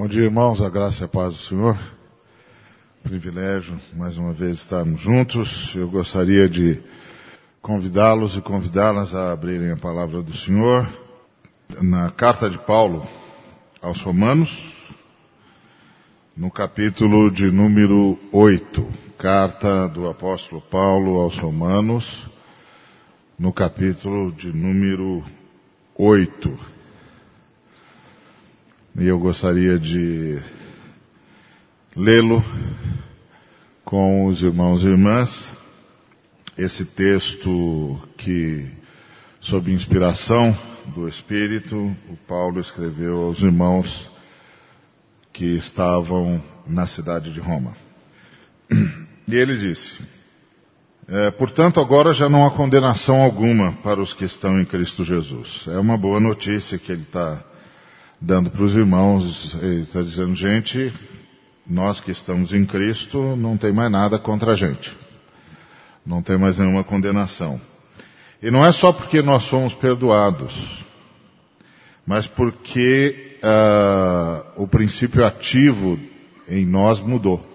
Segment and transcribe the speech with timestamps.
[0.00, 1.78] Bom dia, irmãos, a graça e a paz do Senhor.
[3.02, 5.74] Privilégio, mais uma vez, estarmos juntos.
[5.76, 6.82] Eu gostaria de
[7.60, 10.88] convidá-los e convidá-las a abrirem a palavra do Senhor
[11.82, 13.06] na carta de Paulo
[13.82, 14.50] aos Romanos,
[16.34, 18.88] no capítulo de número 8.
[19.18, 22.26] Carta do apóstolo Paulo aos Romanos,
[23.38, 25.22] no capítulo de número
[25.94, 26.79] 8.
[29.00, 30.38] E eu gostaria de
[31.96, 32.44] lê-lo
[33.82, 35.56] com os irmãos e irmãs.
[36.58, 38.70] Esse texto que,
[39.40, 40.54] sob inspiração
[40.94, 41.74] do Espírito,
[42.10, 44.10] o Paulo escreveu aos irmãos
[45.32, 47.74] que estavam na cidade de Roma.
[49.26, 49.94] E ele disse:
[51.08, 55.64] é, Portanto, agora já não há condenação alguma para os que estão em Cristo Jesus.
[55.68, 57.42] É uma boa notícia que ele está
[58.20, 59.56] dando para os irmãos.
[59.62, 60.92] Ele está dizendo, gente,
[61.66, 64.94] nós que estamos em Cristo, não tem mais nada contra a gente.
[66.04, 67.60] Não tem mais nenhuma condenação.
[68.42, 70.84] E não é só porque nós somos perdoados,
[72.06, 75.98] mas porque uh, o princípio ativo
[76.48, 77.46] em nós mudou.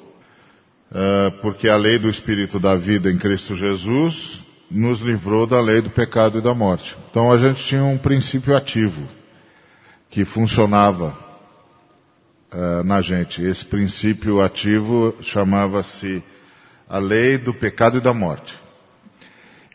[0.92, 5.82] Uh, porque a lei do Espírito da vida em Cristo Jesus nos livrou da lei
[5.82, 6.96] do pecado e da morte.
[7.10, 9.08] Então a gente tinha um princípio ativo
[10.16, 11.14] que funcionava
[12.54, 13.44] uh, na gente.
[13.44, 16.24] Esse princípio ativo chamava-se
[16.88, 18.58] a lei do pecado e da morte.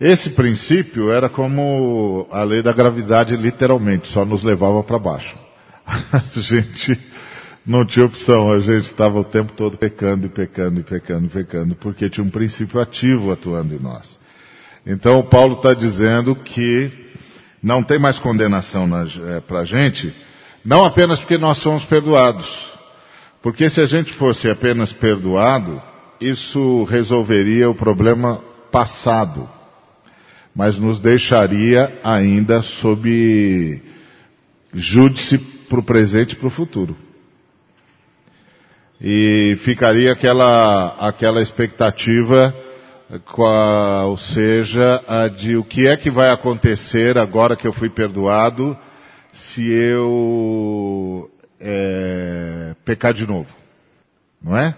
[0.01, 5.37] Esse princípio era como a lei da gravidade, literalmente, só nos levava para baixo.
[5.87, 6.99] A gente
[7.67, 11.29] não tinha opção, a gente estava o tempo todo pecando e pecando e pecando e
[11.29, 14.19] pecando, porque tinha um princípio ativo atuando em nós.
[14.87, 16.91] Então Paulo está dizendo que
[17.63, 18.89] não tem mais condenação
[19.29, 20.15] é, para a gente,
[20.65, 22.47] não apenas porque nós somos perdoados,
[23.43, 25.81] porque se a gente fosse apenas perdoado,
[26.21, 29.49] isso resolveria o problema passado,
[30.55, 33.83] mas nos deixaria ainda sob
[34.75, 35.39] júdice
[35.69, 36.97] para o presente e para o futuro.
[39.01, 42.55] E ficaria aquela, aquela expectativa,
[44.07, 48.77] ou seja, a de o que é que vai acontecer agora que eu fui perdoado
[49.41, 53.55] se eu é, pecar de novo.
[54.43, 54.75] Não é?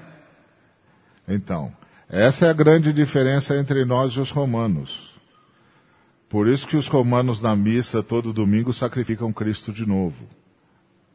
[1.28, 1.72] Então,
[2.08, 5.12] essa é a grande diferença entre nós e os romanos.
[6.28, 10.26] Por isso que os romanos na missa todo domingo sacrificam Cristo de novo.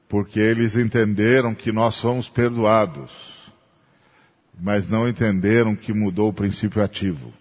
[0.08, 3.12] Porque eles entenderam que nós somos perdoados,
[4.59, 7.34] mas não entenderam que mudou o princípio ativo.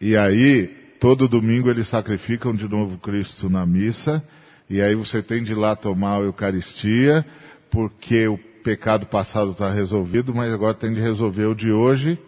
[0.00, 0.66] E aí,
[0.98, 4.26] todo domingo eles sacrificam de novo Cristo na missa,
[4.68, 7.24] e aí você tem de ir lá tomar a Eucaristia,
[7.70, 12.18] porque o pecado passado está resolvido, mas agora tem de resolver o de hoje.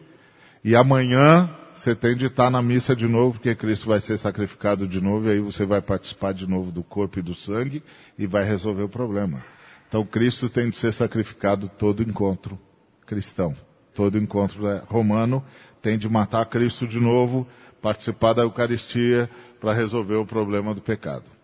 [0.64, 4.86] E amanhã você tem de estar na missa de novo, porque Cristo vai ser sacrificado
[4.86, 7.82] de novo, e aí você vai participar de novo do corpo e do sangue
[8.16, 9.42] e vai resolver o problema.
[9.88, 12.58] Então Cristo tem de ser sacrificado todo encontro
[13.06, 13.56] cristão.
[13.94, 15.42] Todo encontro romano
[15.82, 17.48] tem de matar Cristo de novo,
[17.82, 19.28] participar da Eucaristia
[19.60, 21.37] para resolver o problema do pecado.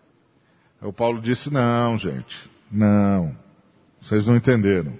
[0.85, 3.35] O Paulo disse, não, gente, não.
[4.01, 4.93] Vocês não entenderam.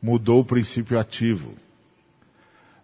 [0.00, 1.52] Mudou o princípio ativo.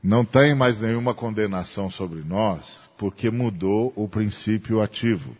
[0.02, 2.66] Não tem mais nenhuma condenação sobre nós,
[2.98, 5.36] porque mudou o princípio ativo.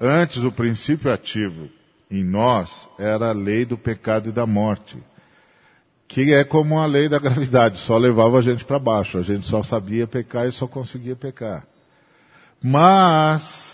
[0.00, 1.68] Antes, o princípio ativo
[2.10, 4.98] em nós era a lei do pecado e da morte,
[6.08, 9.46] que é como a lei da gravidade, só levava a gente para baixo, a gente
[9.46, 11.64] só sabia pecar e só conseguia pecar.
[12.62, 13.71] Mas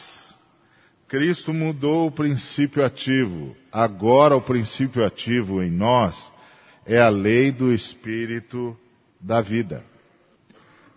[1.08, 3.56] Cristo mudou o princípio ativo.
[3.72, 6.14] Agora o princípio ativo em nós
[6.84, 8.76] é a lei do Espírito
[9.18, 9.82] da vida.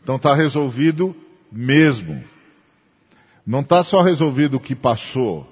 [0.03, 1.15] Então está resolvido
[1.49, 2.21] mesmo.
[3.47, 5.47] Não está só resolvido o que passou.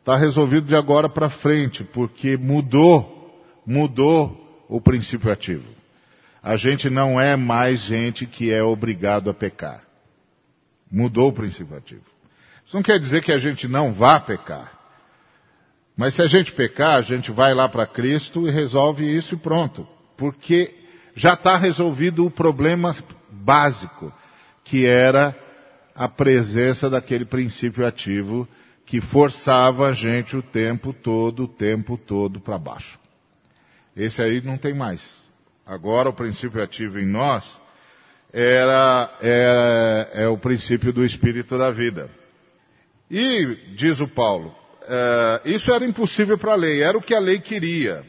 [0.00, 5.68] Está resolvido de agora para frente, porque mudou, mudou o princípio ativo.
[6.42, 9.82] A gente não é mais gente que é obrigado a pecar.
[10.90, 12.19] Mudou o princípio ativo.
[12.70, 14.70] Isso não quer dizer que a gente não vá pecar.
[15.96, 19.38] Mas se a gente pecar, a gente vai lá para Cristo e resolve isso e
[19.38, 19.88] pronto.
[20.16, 20.72] Porque
[21.16, 22.94] já está resolvido o problema
[23.28, 24.14] básico,
[24.62, 25.36] que era
[25.96, 28.46] a presença daquele princípio ativo
[28.86, 33.00] que forçava a gente o tempo todo, o tempo todo para baixo.
[33.96, 35.26] Esse aí não tem mais.
[35.66, 37.60] Agora o princípio ativo em nós
[38.32, 42.19] era, é, é o princípio do espírito da vida.
[43.10, 47.18] E, diz o Paulo, uh, isso era impossível para a lei, era o que a
[47.18, 48.04] lei queria.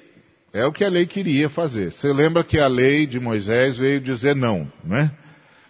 [0.53, 1.92] É o que a lei queria fazer.
[1.92, 5.12] Você lembra que a lei de Moisés veio dizer não, não é?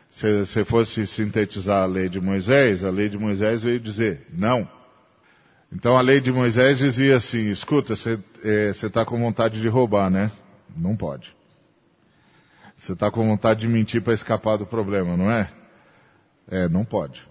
[0.09, 4.67] Se você fosse sintetizar a lei de Moisés, a lei de Moisés veio dizer não.
[5.71, 8.19] Então a lei de Moisés dizia assim: escuta, você
[8.85, 10.31] está é, com vontade de roubar, né?
[10.75, 11.33] Não pode.
[12.75, 15.49] Você está com vontade de mentir para escapar do problema, não é?
[16.49, 17.30] É, não pode.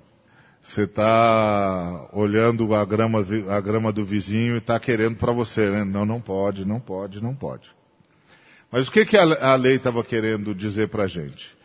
[0.62, 5.84] Você está olhando a grama, a grama do vizinho e está querendo para você, né?
[5.84, 7.68] Não, não pode, não pode, não pode.
[8.70, 11.58] Mas o que, que a, a lei estava querendo dizer para a gente?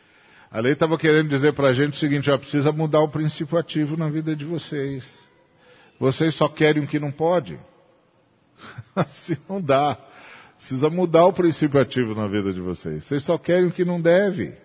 [0.49, 3.57] A lei estava querendo dizer para a gente o seguinte, ó, precisa mudar o princípio
[3.57, 5.05] ativo na vida de vocês.
[5.99, 7.59] Vocês só querem o que não pode.
[8.95, 9.97] assim não dá.
[10.55, 13.03] Precisa mudar o princípio ativo na vida de vocês.
[13.03, 14.55] Vocês só querem o que não deve.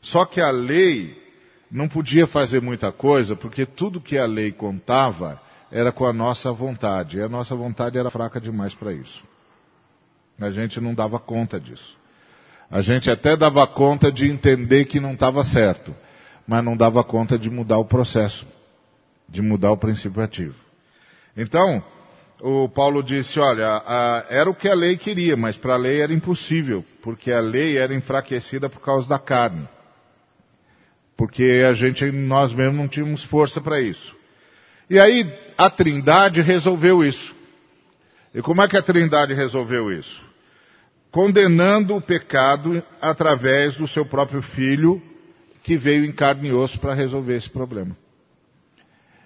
[0.00, 1.23] Só que a lei
[1.70, 5.40] não podia fazer muita coisa, porque tudo que a lei contava
[5.70, 7.18] era com a nossa vontade.
[7.18, 9.22] E a nossa vontade era fraca demais para isso.
[10.40, 11.96] A gente não dava conta disso.
[12.70, 15.94] A gente até dava conta de entender que não estava certo,
[16.46, 18.46] mas não dava conta de mudar o processo,
[19.28, 20.56] de mudar o princípio ativo.
[21.36, 21.82] Então,
[22.40, 26.00] o Paulo disse, olha, a, era o que a lei queria, mas para a lei
[26.00, 29.68] era impossível, porque a lei era enfraquecida por causa da carne.
[31.16, 34.14] Porque a gente, nós mesmos não tínhamos força para isso.
[34.90, 37.34] E aí a Trindade resolveu isso.
[38.34, 40.22] E como é que a Trindade resolveu isso?
[41.10, 45.00] Condenando o pecado através do seu próprio filho,
[45.62, 47.96] que veio em carne e osso para resolver esse problema.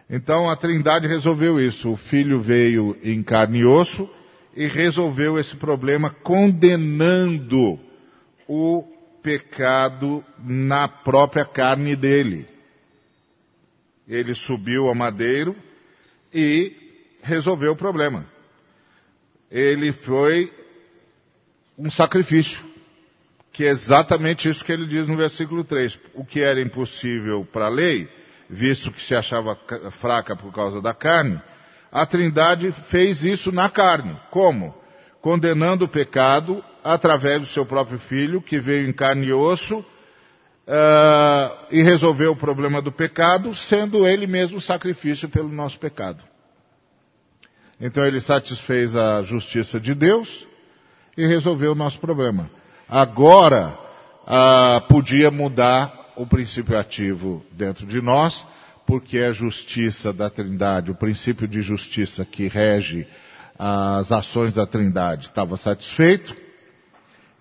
[0.08, 1.90] Então a Trindade resolveu isso.
[1.90, 4.08] O Filho veio em carne e osso
[4.54, 7.78] e resolveu esse problema condenando
[8.46, 8.84] o
[9.28, 12.48] pecado na própria carne dele.
[14.08, 15.54] Ele subiu ao madeiro
[16.32, 16.74] e
[17.22, 18.24] resolveu o problema.
[19.50, 20.50] Ele foi
[21.76, 22.58] um sacrifício,
[23.52, 26.00] que é exatamente isso que ele diz no versículo 3.
[26.14, 28.08] O que era impossível para a lei,
[28.48, 29.54] visto que se achava
[30.00, 31.38] fraca por causa da carne,
[31.92, 34.16] a Trindade fez isso na carne.
[34.30, 34.74] Como?
[35.20, 39.84] Condenando o pecado através do seu próprio filho, que veio em carne e osso, uh,
[41.70, 46.24] e resolveu o problema do pecado, sendo ele mesmo sacrifício pelo nosso pecado.
[47.78, 50.46] Então ele satisfez a justiça de Deus
[51.14, 52.50] e resolveu o nosso problema.
[52.88, 53.78] Agora,
[54.22, 58.46] uh, podia mudar o princípio ativo dentro de nós,
[58.86, 63.06] porque a justiça da Trindade, o princípio de justiça que rege
[63.58, 66.47] as ações da Trindade estava satisfeito,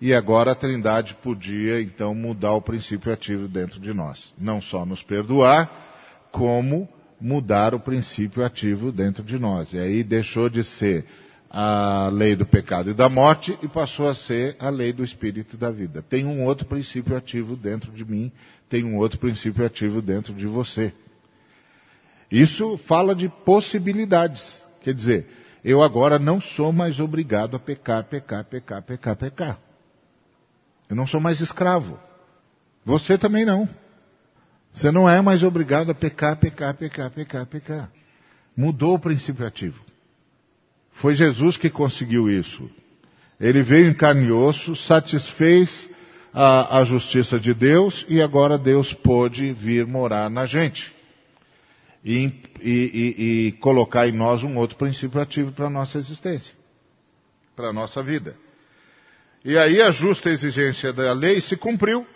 [0.00, 4.32] e agora a Trindade podia então mudar o princípio ativo dentro de nós.
[4.38, 6.88] Não só nos perdoar, como
[7.20, 9.72] mudar o princípio ativo dentro de nós.
[9.72, 11.04] E aí deixou de ser
[11.50, 15.56] a lei do pecado e da morte e passou a ser a lei do espírito
[15.56, 16.02] e da vida.
[16.02, 18.30] Tem um outro princípio ativo dentro de mim,
[18.68, 20.92] tem um outro princípio ativo dentro de você.
[22.30, 24.62] Isso fala de possibilidades.
[24.82, 25.26] Quer dizer,
[25.64, 29.67] eu agora não sou mais obrigado a pecar, pecar, pecar, pecar, pecar.
[30.88, 31.98] Eu não sou mais escravo.
[32.84, 33.68] Você também não.
[34.72, 37.92] Você não é mais obrigado a pecar, pecar, pecar, pecar, pecar.
[38.56, 39.82] Mudou o princípio ativo.
[40.92, 42.68] Foi Jesus que conseguiu isso.
[43.38, 45.88] Ele veio em carne e osso, satisfez
[46.32, 50.94] a, a justiça de Deus e agora Deus pôde vir morar na gente.
[52.04, 56.54] E, e, e, e colocar em nós um outro princípio ativo para a nossa existência,
[57.54, 58.36] para a nossa vida.
[59.44, 62.06] E aí a justa exigência da lei se cumpriu,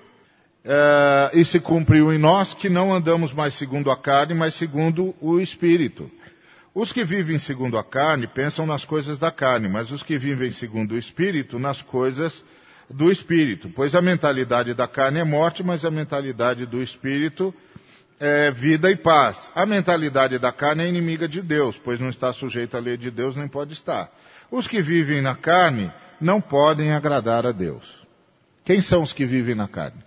[0.65, 5.15] é, e se cumpriu em nós que não andamos mais segundo a carne, mas segundo
[5.21, 6.11] o Espírito.
[6.75, 10.51] Os que vivem segundo a carne pensam nas coisas da carne, mas os que vivem
[10.51, 12.45] segundo o Espírito, nas coisas
[12.89, 13.71] do Espírito.
[13.75, 17.55] Pois a mentalidade da carne é morte, mas a mentalidade do Espírito
[18.19, 19.51] é vida e paz.
[19.55, 23.11] A mentalidade da carne é inimiga de Deus, pois não está sujeita à lei de
[23.11, 24.11] Deus, nem pode estar.
[24.51, 27.85] Os que vivem na carne não podem agradar a Deus.
[28.65, 30.03] Quem são os que vivem na carne?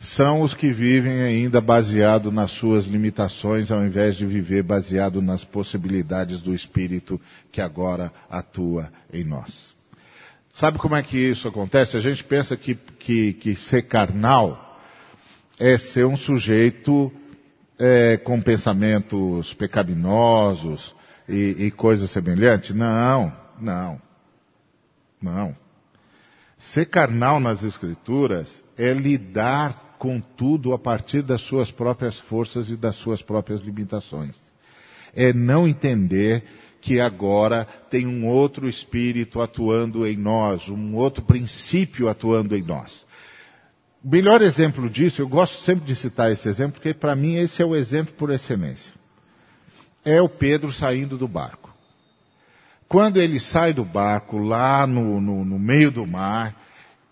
[0.00, 5.44] são os que vivem ainda baseado nas suas limitações, ao invés de viver baseado nas
[5.44, 7.20] possibilidades do Espírito
[7.52, 9.74] que agora atua em nós.
[10.54, 11.98] Sabe como é que isso acontece?
[11.98, 14.80] A gente pensa que, que, que ser carnal
[15.58, 17.12] é ser um sujeito
[17.78, 20.94] é, com pensamentos pecaminosos
[21.28, 22.74] e, e coisas semelhantes.
[22.74, 24.00] Não, não,
[25.22, 25.56] não.
[26.58, 32.96] Ser carnal nas Escrituras é lidar contudo, a partir das suas próprias forças e das
[32.96, 34.40] suas próprias limitações.
[35.14, 36.42] É não entender
[36.80, 43.06] que agora tem um outro espírito atuando em nós, um outro princípio atuando em nós.
[44.02, 47.60] O melhor exemplo disso, eu gosto sempre de citar esse exemplo, porque para mim esse
[47.60, 48.90] é o exemplo por excelência.
[50.02, 51.59] É o Pedro saindo do barco.
[52.90, 56.56] Quando ele sai do barco lá no, no, no meio do mar,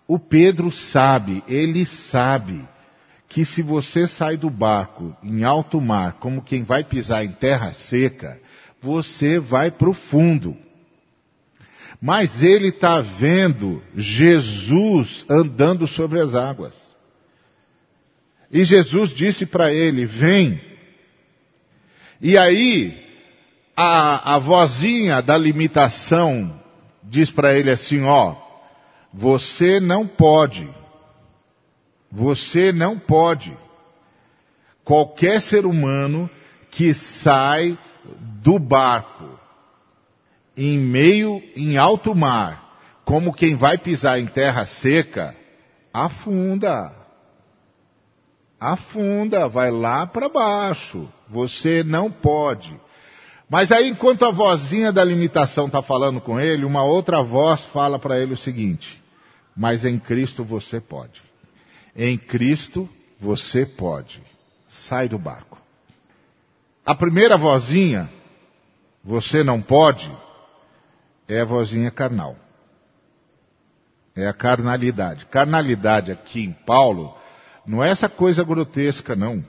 [0.09, 2.69] o Pedro sabe, ele sabe
[3.29, 7.73] que se você sai do barco em alto mar, como quem vai pisar em terra
[7.73, 8.41] seca,
[8.83, 10.57] você vai para o fundo.
[12.03, 16.75] Mas ele está vendo Jesus andando sobre as águas.
[18.51, 20.61] E Jesus disse para ele: Vem.
[22.21, 23.08] E aí,
[23.81, 26.53] a, a vozinha da limitação
[27.01, 28.35] diz para ele assim: Ó,
[29.15, 30.69] você não pode.
[32.11, 33.57] Você não pode.
[34.85, 36.29] Qualquer ser humano
[36.73, 37.79] que sai
[38.43, 39.39] do barco
[40.57, 45.37] em meio, em alto mar, como quem vai pisar em terra seca,
[45.93, 46.91] afunda.
[48.59, 51.09] Afunda, vai lá para baixo.
[51.29, 52.75] Você não pode.
[53.49, 57.99] Mas aí, enquanto a vozinha da limitação está falando com ele, uma outra voz fala
[57.99, 59.03] para ele o seguinte:
[59.57, 61.23] Mas em Cristo você pode.
[61.97, 62.89] Em Cristo
[63.19, 64.23] você pode.
[64.69, 65.59] Sai do barco.
[66.85, 68.11] A primeira vozinha,
[69.03, 70.11] você não pode,
[71.27, 72.37] é a vozinha carnal.
[74.15, 75.27] É a carnalidade.
[75.27, 77.17] Carnalidade aqui em Paulo
[77.67, 79.45] não é essa coisa grotesca, não.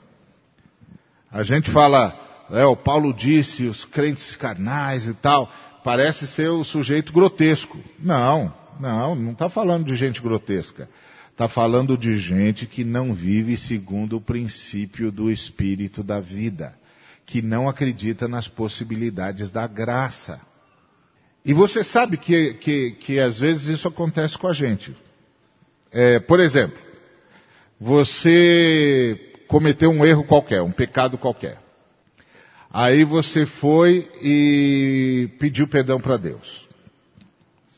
[1.31, 5.51] A gente fala, é, o Paulo disse, os crentes carnais e tal,
[5.83, 7.77] parece ser o sujeito grotesco.
[7.99, 10.89] Não, não, não está falando de gente grotesca.
[11.31, 16.77] Está falando de gente que não vive segundo o princípio do espírito da vida
[17.29, 20.41] que não acredita nas possibilidades da graça.
[21.45, 24.97] E você sabe que, que, que às vezes isso acontece com a gente.
[25.91, 26.77] É, por exemplo,
[27.79, 31.59] você cometeu um erro qualquer, um pecado qualquer.
[32.71, 36.67] Aí você foi e pediu perdão para Deus.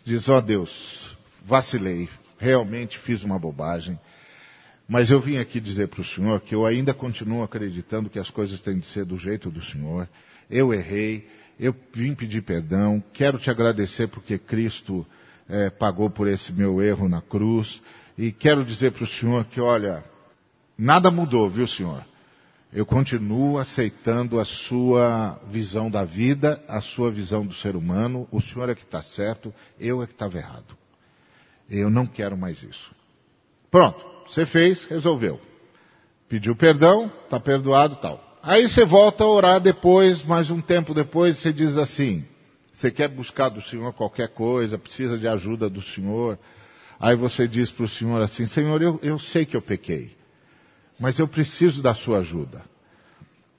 [0.03, 3.97] Diz, ó oh, Deus, vacilei, realmente fiz uma bobagem.
[4.89, 8.29] Mas eu vim aqui dizer para o senhor que eu ainda continuo acreditando que as
[8.29, 10.09] coisas têm de ser do jeito do senhor.
[10.49, 11.25] Eu errei,
[11.57, 15.07] eu vim pedir perdão, quero te agradecer porque Cristo
[15.47, 17.81] é, pagou por esse meu erro na cruz.
[18.17, 20.03] E quero dizer para o senhor que, olha,
[20.77, 22.05] nada mudou, viu senhor?
[22.73, 28.27] Eu continuo aceitando a sua visão da vida, a sua visão do ser humano.
[28.31, 30.77] O senhor é que está certo, eu é que estava errado.
[31.69, 32.91] Eu não quero mais isso.
[33.69, 34.09] Pronto.
[34.27, 35.39] Você fez, resolveu.
[36.29, 38.39] Pediu perdão, está perdoado tal.
[38.41, 42.25] Aí você volta a orar depois, mais um tempo depois, você diz assim,
[42.73, 46.39] você quer buscar do Senhor qualquer coisa, precisa de ajuda do Senhor.
[46.99, 50.15] Aí você diz para o Senhor assim, Senhor, eu, eu sei que eu pequei,
[51.01, 52.63] mas eu preciso da sua ajuda.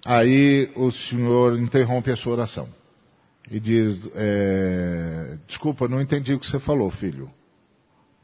[0.04, 2.68] Aí o Senhor interrompe a sua oração
[3.50, 7.28] e diz, é, desculpa, não entendi o que você falou, filho.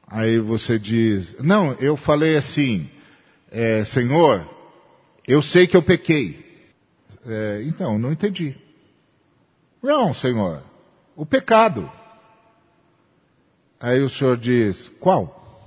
[0.07, 2.89] Aí você diz, não, eu falei assim,
[3.51, 4.49] é, Senhor,
[5.27, 6.47] eu sei que eu pequei.
[7.27, 8.57] É, então, não entendi.
[9.83, 10.63] Não, Senhor,
[11.17, 11.91] o pecado.
[13.81, 15.61] Aí o Senhor diz, qual?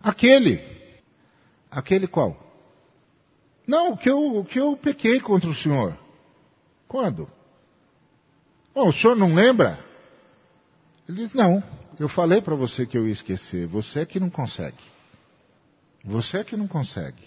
[0.00, 0.62] Aquele.
[1.70, 2.47] Aquele qual?
[3.68, 5.94] Não, que eu, que eu pequei contra o Senhor.
[6.88, 7.30] Quando?
[8.74, 9.78] Oh, o Senhor não lembra?
[11.06, 11.62] Ele diz, não.
[12.00, 13.66] Eu falei para você que eu ia esquecer.
[13.66, 14.82] Você é que não consegue.
[16.02, 17.22] Você é que não consegue.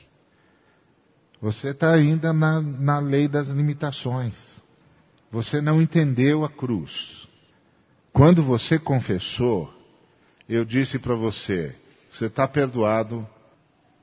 [1.40, 4.34] Você está ainda na, na lei das limitações.
[5.30, 7.28] Você não entendeu a cruz.
[8.12, 9.72] Quando você confessou,
[10.50, 11.76] eu disse para você:
[12.12, 13.28] você está perdoado,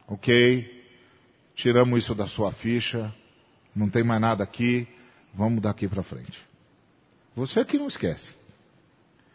[0.06, 0.77] ok?
[1.58, 3.12] Tiramos isso da sua ficha,
[3.74, 4.86] não tem mais nada aqui,
[5.34, 6.40] vamos daqui para frente.
[7.34, 8.32] Você é que não esquece.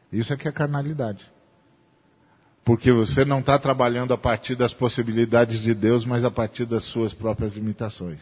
[0.10, 1.30] Isso é que é carnalidade.
[2.64, 6.86] Porque você não está trabalhando a partir das possibilidades de Deus, mas a partir das
[6.86, 8.22] suas próprias limitações.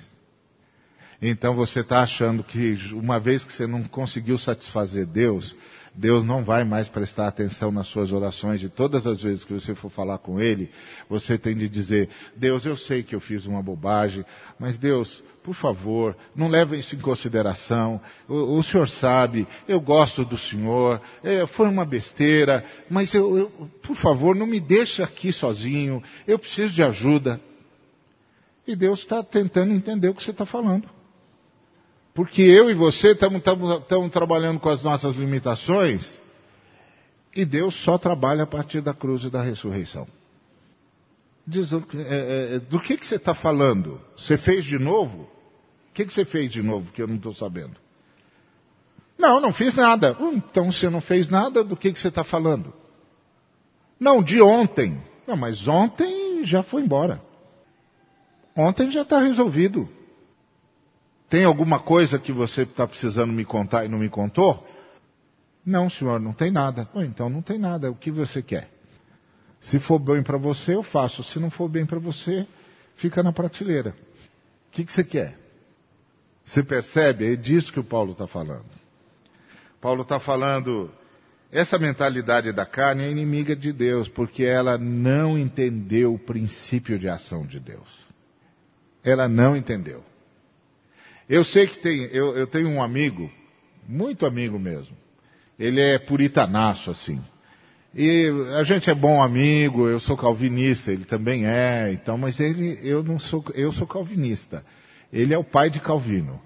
[1.21, 5.55] Então você está achando que uma vez que você não conseguiu satisfazer Deus,
[5.93, 8.63] Deus não vai mais prestar atenção nas suas orações.
[8.63, 10.71] E todas as vezes que você for falar com Ele,
[11.09, 14.23] você tem de dizer: Deus, eu sei que eu fiz uma bobagem,
[14.57, 17.99] mas Deus, por favor, não leve isso em consideração.
[18.27, 23.49] O, o Senhor sabe, eu gosto do Senhor, é, foi uma besteira, mas eu, eu,
[23.83, 27.39] por favor, não me deixe aqui sozinho, eu preciso de ajuda.
[28.65, 31.00] E Deus está tentando entender o que você está falando.
[32.13, 36.19] Porque eu e você estamos trabalhando com as nossas limitações
[37.33, 40.07] e Deus só trabalha a partir da cruz e da ressurreição.
[41.47, 43.99] Diz, é, é, é, do que, que você está falando?
[44.15, 45.23] Você fez de novo?
[45.89, 47.75] O que, que você fez de novo que eu não estou sabendo?
[49.17, 50.15] Não, não fiz nada.
[50.19, 52.73] Hum, então você não fez nada, do que, que você está falando?
[53.99, 55.01] Não, de ontem.
[55.27, 57.21] Não, mas ontem já foi embora.
[58.55, 59.87] Ontem já está resolvido.
[61.31, 64.67] Tem alguma coisa que você está precisando me contar e não me contou?
[65.65, 66.89] Não, senhor, não tem nada.
[66.93, 67.89] Bom, então não tem nada.
[67.89, 68.69] O que você quer?
[69.61, 71.23] Se for bem para você, eu faço.
[71.23, 72.45] Se não for bem para você,
[72.95, 73.95] fica na prateleira.
[74.67, 75.39] O que, que você quer?
[76.43, 77.31] Você percebe?
[77.31, 78.69] É disso que o Paulo está falando.
[79.79, 80.91] Paulo está falando,
[81.49, 87.07] essa mentalidade da carne é inimiga de Deus, porque ela não entendeu o princípio de
[87.07, 87.87] ação de Deus.
[89.01, 90.10] Ela não entendeu.
[91.31, 93.31] Eu sei que tem, eu, eu tenho um amigo,
[93.87, 94.93] muito amigo mesmo.
[95.57, 97.21] Ele é puritanaço, assim.
[97.95, 102.77] E a gente é bom amigo, eu sou calvinista, ele também é, então, mas ele,
[102.83, 104.65] eu não sou, eu sou calvinista.
[105.11, 106.37] Ele é o pai de Calvino.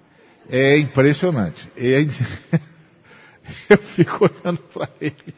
[0.48, 1.68] É impressionante.
[3.70, 5.36] Eu fico olhando para ele.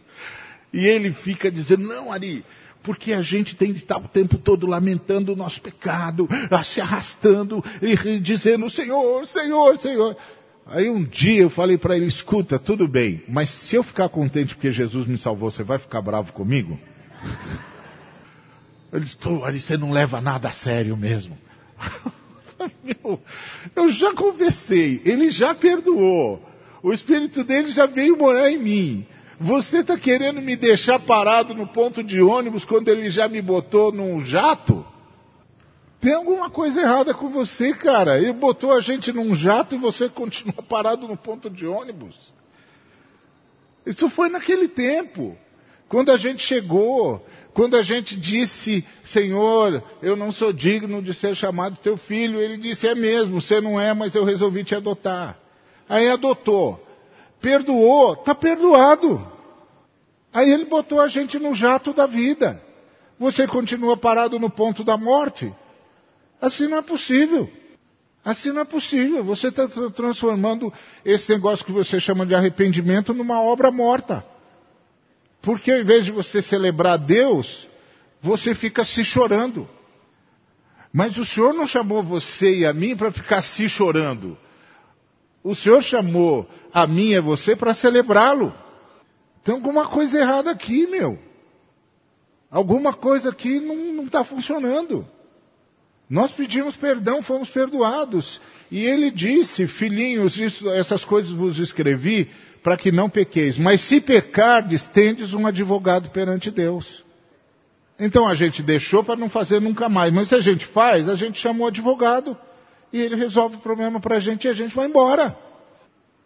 [0.73, 2.43] E ele fica dizendo, não, Ari,
[2.87, 6.25] porque a gente tem de estar o tempo todo lamentando o nosso pecado,
[6.63, 10.15] se arrastando e dizendo, Senhor, Senhor, Senhor.
[10.65, 14.55] Aí um dia eu falei para ele, escuta, tudo bem, mas se eu ficar contente
[14.55, 16.79] porque Jesus me salvou, você vai ficar bravo comigo?
[18.93, 21.37] Ele disse, Ari, você não leva nada a sério mesmo.
[22.81, 23.21] Meu,
[23.75, 26.41] eu já conversei, ele já perdoou,
[26.81, 29.05] o Espírito dele já veio morar em mim.
[29.39, 33.91] Você está querendo me deixar parado no ponto de ônibus quando ele já me botou
[33.91, 34.83] num jato?
[36.01, 38.17] Tem alguma coisa errada com você, cara.
[38.17, 42.15] Ele botou a gente num jato e você continua parado no ponto de ônibus.
[43.85, 45.37] Isso foi naquele tempo.
[45.87, 51.35] Quando a gente chegou, quando a gente disse, Senhor, eu não sou digno de ser
[51.35, 55.37] chamado teu filho, ele disse, é mesmo, você não é, mas eu resolvi te adotar.
[55.87, 56.86] Aí adotou
[57.41, 59.25] perdoou, está perdoado.
[60.33, 62.61] Aí ele botou a gente no jato da vida.
[63.19, 65.53] Você continua parado no ponto da morte.
[66.41, 67.49] Assim não é possível.
[68.23, 69.23] Assim não é possível.
[69.23, 70.71] Você está transformando
[71.03, 74.23] esse negócio que você chama de arrependimento numa obra morta.
[75.41, 77.67] Porque ao invés de você celebrar Deus,
[78.21, 79.67] você fica se chorando.
[80.91, 84.37] Mas o Senhor não chamou você e a mim para ficar se chorando.
[85.47, 88.53] O Senhor chamou a mim e você para celebrá-lo.
[89.45, 91.17] Tem alguma coisa errada aqui, meu.
[92.51, 95.07] Alguma coisa aqui não está funcionando.
[96.09, 98.41] Nós pedimos perdão, fomos perdoados.
[98.69, 102.29] E ele disse, filhinhos, isso, essas coisas vos escrevi
[102.61, 103.57] para que não pequeis.
[103.57, 107.05] Mas se pecardes, tendes um advogado perante Deus.
[107.97, 110.13] Então a gente deixou para não fazer nunca mais.
[110.13, 112.37] Mas se a gente faz, a gente chamou o advogado
[112.91, 115.37] e ele resolve o problema para a gente e a gente vai embora.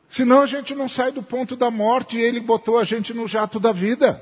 [0.09, 3.27] Senão a gente não sai do ponto da morte e ele botou a gente no
[3.27, 4.21] jato da vida.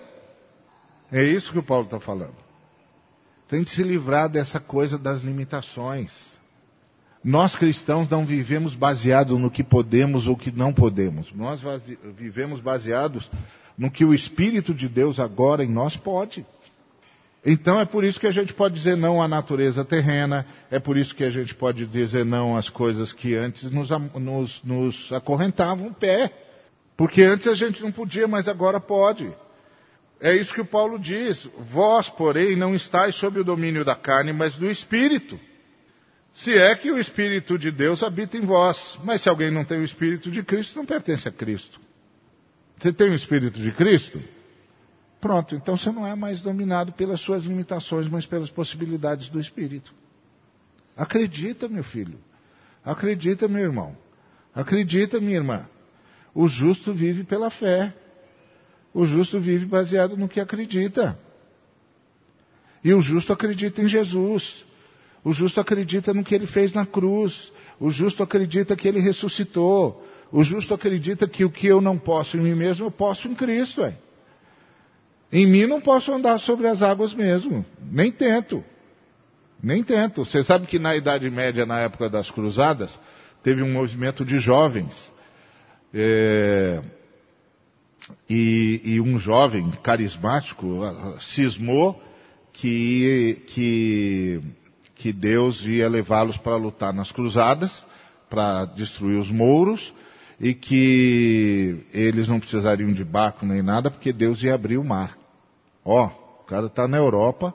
[1.11, 2.35] É isso que o Paulo está falando.
[3.47, 6.11] Tem que se livrar dessa coisa das limitações.
[7.23, 11.33] Nós cristãos não vivemos baseado no que podemos ou que não podemos.
[11.33, 11.59] Nós
[12.15, 13.29] vivemos baseados
[13.77, 16.45] no que o Espírito de Deus agora em nós pode.
[17.45, 20.97] Então é por isso que a gente pode dizer não à natureza terrena, é por
[20.97, 25.87] isso que a gente pode dizer não às coisas que antes nos, nos, nos acorrentavam
[25.87, 26.31] o pé.
[26.97, 29.31] Porque antes a gente não podia, mas agora pode.
[30.19, 31.49] É isso que o Paulo diz.
[31.71, 35.39] Vós, porém, não estáis sob o domínio da carne, mas do Espírito.
[36.33, 38.99] Se é que o Espírito de Deus habita em vós.
[39.03, 41.79] Mas se alguém não tem o Espírito de Cristo, não pertence a Cristo.
[42.77, 44.21] Você tem o Espírito de Cristo?
[45.19, 49.93] Pronto, então você não é mais dominado pelas suas limitações, mas pelas possibilidades do Espírito.
[50.95, 52.17] Acredita, meu filho.
[52.83, 53.95] Acredita, meu irmão.
[54.53, 55.67] Acredita, minha irmã.
[56.33, 57.93] O justo vive pela fé.
[58.93, 61.17] O justo vive baseado no que acredita.
[62.83, 64.65] E o justo acredita em Jesus.
[65.23, 67.51] O justo acredita no que ele fez na cruz.
[67.79, 70.05] O justo acredita que ele ressuscitou.
[70.31, 73.35] O justo acredita que o que eu não posso em mim mesmo, eu posso em
[73.35, 73.83] Cristo.
[73.83, 73.97] É.
[75.31, 78.63] Em mim não posso andar sobre as águas mesmo, nem tento.
[79.61, 80.25] Nem tento.
[80.25, 82.99] Você sabe que na Idade Média, na época das cruzadas,
[83.43, 85.11] teve um movimento de jovens.
[85.93, 86.81] É,
[88.29, 90.81] e, e, um jovem carismático
[91.19, 92.01] cismou
[92.53, 94.41] que, que,
[94.95, 97.85] que Deus ia levá-los para lutar nas cruzadas,
[98.29, 99.93] para destruir os mouros
[100.39, 105.18] e que eles não precisariam de barco nem nada porque Deus ia abrir o mar.
[105.91, 106.05] Ó,
[106.41, 107.51] o cara está na Europa,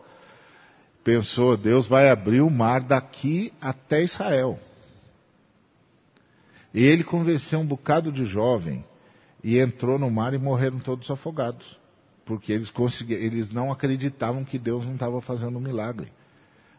[1.05, 4.59] pensou, Deus vai abrir o mar daqui até Israel.
[6.75, 8.85] E ele convenceu um bocado de jovem
[9.43, 11.79] e entrou no mar e morreram todos afogados.
[12.25, 12.73] Porque eles,
[13.09, 16.11] eles não acreditavam que Deus não estava fazendo um milagre.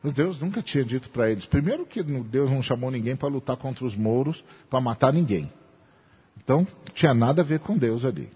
[0.04, 1.46] Mas Deus nunca tinha dito para eles.
[1.46, 5.50] Primeiro que Deus não chamou ninguém para lutar contra os mouros, para matar ninguém.
[6.38, 8.30] Então, tinha nada a ver com Deus ali.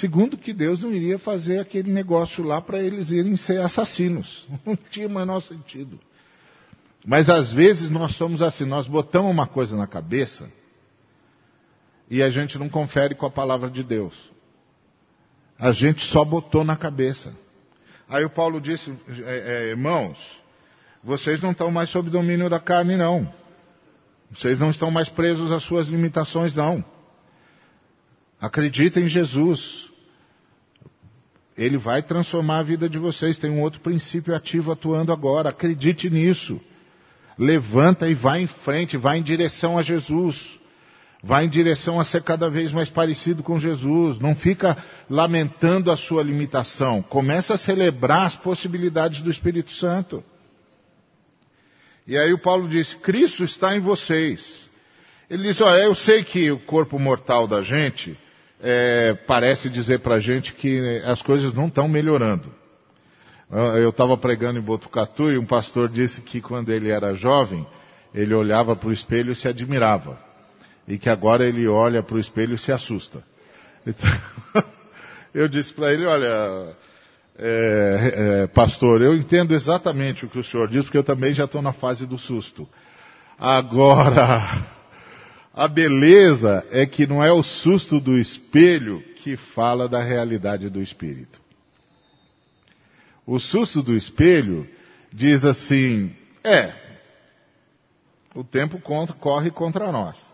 [0.00, 4.46] Segundo, que Deus não iria fazer aquele negócio lá para eles irem ser assassinos.
[4.64, 5.98] Não tinha o menor sentido.
[7.04, 10.50] Mas às vezes nós somos assim, nós botamos uma coisa na cabeça
[12.10, 14.14] e a gente não confere com a palavra de Deus.
[15.58, 17.32] A gente só botou na cabeça.
[18.08, 18.92] Aí o Paulo disse,
[19.24, 20.18] é, é, irmãos,
[21.02, 23.32] vocês não estão mais sob domínio da carne, não.
[24.32, 26.84] Vocês não estão mais presos às suas limitações, não.
[28.40, 29.86] Acreditem em Jesus.
[31.56, 33.38] Ele vai transformar a vida de vocês.
[33.38, 35.48] Tem um outro princípio ativo atuando agora.
[35.48, 36.60] Acredite nisso.
[37.38, 40.58] Levanta e vai em frente, vai em direção a Jesus.
[41.22, 44.18] Vai em direção a ser cada vez mais parecido com Jesus.
[44.20, 44.76] Não fica
[45.08, 47.02] lamentando a sua limitação.
[47.02, 50.22] Começa a celebrar as possibilidades do Espírito Santo.
[52.06, 54.68] E aí o Paulo diz: Cristo está em vocês.
[55.28, 58.16] Ele diz: Olha, eu sei que o corpo mortal da gente
[58.60, 62.52] é, parece dizer para a gente que as coisas não estão melhorando.
[63.50, 67.64] Eu estava pregando em Botucatu e um pastor disse que quando ele era jovem,
[68.12, 70.18] ele olhava para o espelho e se admirava.
[70.88, 73.22] E que agora ele olha para o espelho e se assusta.
[73.86, 74.10] Então,
[75.32, 76.74] eu disse para ele, olha,
[77.38, 81.44] é, é, pastor, eu entendo exatamente o que o senhor diz, porque eu também já
[81.44, 82.68] estou na fase do susto.
[83.38, 84.66] Agora,
[85.56, 90.82] a beleza é que não é o susto do espelho que fala da realidade do
[90.82, 91.40] espírito.
[93.26, 94.68] O susto do espelho
[95.10, 96.14] diz assim:
[96.44, 96.74] é,
[98.34, 98.78] o tempo
[99.18, 100.30] corre contra nós.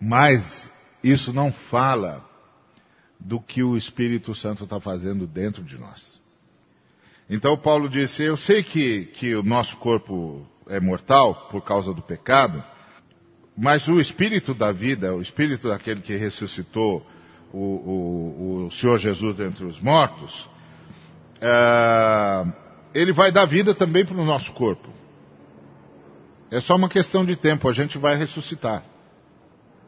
[0.00, 0.70] Mas
[1.02, 2.28] isso não fala
[3.18, 6.20] do que o Espírito Santo está fazendo dentro de nós.
[7.30, 12.02] Então Paulo disse: Eu sei que, que o nosso corpo é mortal por causa do
[12.02, 12.62] pecado,
[13.60, 17.04] mas o Espírito da vida, o Espírito daquele que ressuscitou
[17.52, 20.48] o, o, o Senhor Jesus dentre os mortos,
[21.40, 22.46] é,
[22.94, 24.88] ele vai dar vida também para o nosso corpo.
[26.52, 28.84] É só uma questão de tempo, a gente vai ressuscitar.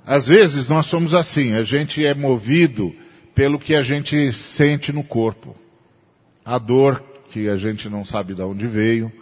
[0.04, 2.92] Às vezes nós somos assim, a gente é movido
[3.36, 5.56] pelo que a gente sente no corpo.
[6.44, 9.12] A dor que a gente não sabe de onde veio,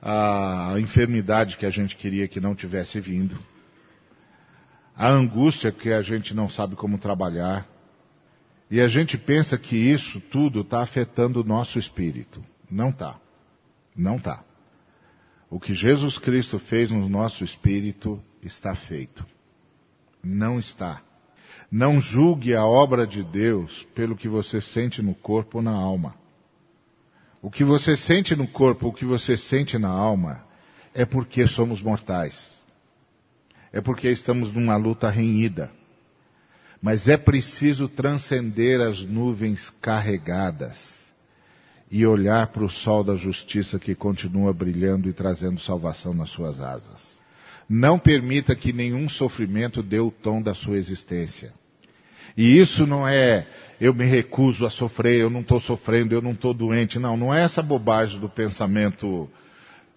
[0.00, 3.38] a enfermidade que a gente queria que não tivesse vindo,
[4.96, 7.66] a angústia que a gente não sabe como trabalhar,
[8.70, 12.42] e a gente pensa que isso tudo está afetando o nosso espírito.
[12.70, 13.18] Não está.
[13.94, 14.42] Não está.
[15.50, 19.24] O que Jesus Cristo fez no nosso espírito está feito.
[20.22, 21.02] Não está.
[21.70, 26.14] Não julgue a obra de Deus pelo que você sente no corpo ou na alma.
[27.42, 30.44] O que você sente no corpo, o que você sente na alma,
[30.94, 32.53] é porque somos mortais.
[33.74, 35.68] É porque estamos numa luta renhida.
[36.80, 40.78] Mas é preciso transcender as nuvens carregadas
[41.90, 46.60] e olhar para o sol da justiça que continua brilhando e trazendo salvação nas suas
[46.60, 47.18] asas.
[47.68, 51.52] Não permita que nenhum sofrimento dê o tom da sua existência.
[52.36, 53.44] E isso não é
[53.80, 57.00] eu me recuso a sofrer, eu não estou sofrendo, eu não estou doente.
[57.00, 59.28] Não, não é essa bobagem do pensamento.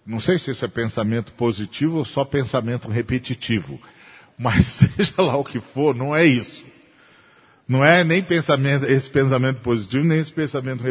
[0.08, 3.78] Não sei se isso é pensamento positivo ou só pensamento repetitivo.
[4.38, 4.64] Mas
[4.96, 6.64] seja lá o que for, não é isso.
[7.68, 10.82] Não é nem pensamento, esse pensamento positivo, nem esse pensamento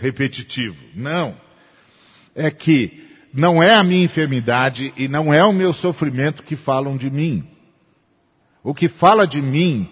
[0.00, 0.76] repetitivo.
[0.94, 1.34] Não.
[2.32, 6.96] É que não é a minha enfermidade e não é o meu sofrimento que falam
[6.96, 7.44] de mim.
[8.62, 9.90] O que fala de mim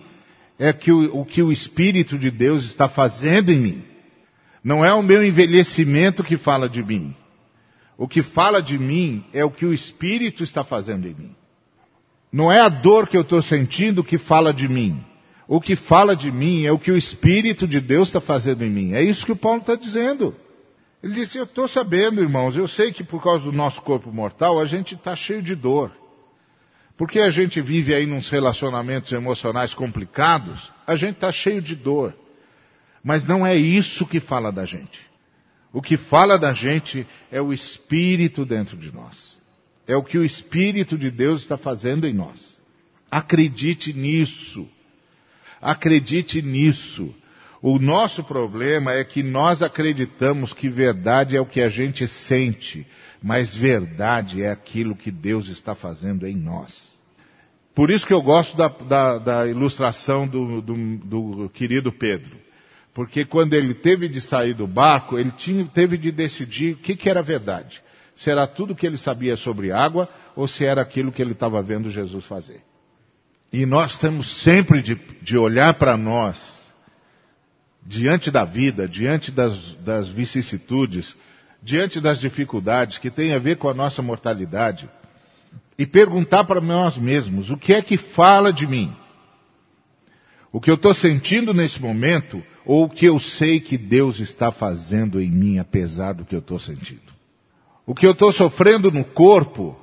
[0.57, 3.85] é que o, o que o Espírito de Deus está fazendo em mim.
[4.63, 7.13] Não é o meu envelhecimento que fala de mim.
[7.99, 11.37] O que fala de mim é o que o Espírito está fazendo em mim.
[12.31, 15.03] Não é a dor que eu estou sentindo que fala de mim.
[15.49, 18.71] O que fala de mim é o que o Espírito de Deus está fazendo em
[18.71, 18.93] mim.
[18.93, 20.35] É isso que o Paulo está dizendo.
[21.03, 24.61] Ele disse: Eu estou sabendo, irmãos, eu sei que por causa do nosso corpo mortal
[24.61, 25.93] a gente está cheio de dor.
[26.97, 32.15] Porque a gente vive aí nos relacionamentos emocionais complicados, a gente está cheio de dor.
[33.05, 34.99] Mas não é isso que fala da gente.
[35.77, 39.37] O que fala da gente é o Espírito dentro de nós.
[39.87, 42.59] é o que o Espírito de Deus está fazendo em nós.
[43.11, 44.67] Acredite nisso.
[45.61, 47.15] Acredite nisso.
[47.61, 52.87] O nosso problema é que nós acreditamos que verdade é o que a gente sente,
[53.23, 56.99] mas verdade é aquilo que Deus está fazendo em nós.
[57.75, 62.46] Por isso que eu gosto da, da, da ilustração do, do, do, querido Pedro.
[62.97, 66.97] Porque quando ele teve de sair do barco, ele tinha, teve de decidir o que,
[66.97, 67.83] que era verdade.
[68.15, 71.63] Se era tudo que ele sabia sobre água ou se era aquilo que ele estava
[71.63, 72.63] vendo Jesus fazer.
[73.53, 76.41] E nós temos sempre de, de olhar para nós,
[77.83, 81.15] diante da vida, diante das, das vicissitudes,
[81.63, 84.89] diante das dificuldades que têm a ver com a nossa mortalidade,
[85.79, 88.91] e perguntar para nós mesmos: o que é que fala de mim?
[90.51, 94.51] O que eu estou sentindo nesse momento, ou o que eu sei que Deus está
[94.51, 97.15] fazendo em mim, apesar do que eu estou sentindo?
[97.87, 99.77] O que eu estou sofrendo no corpo,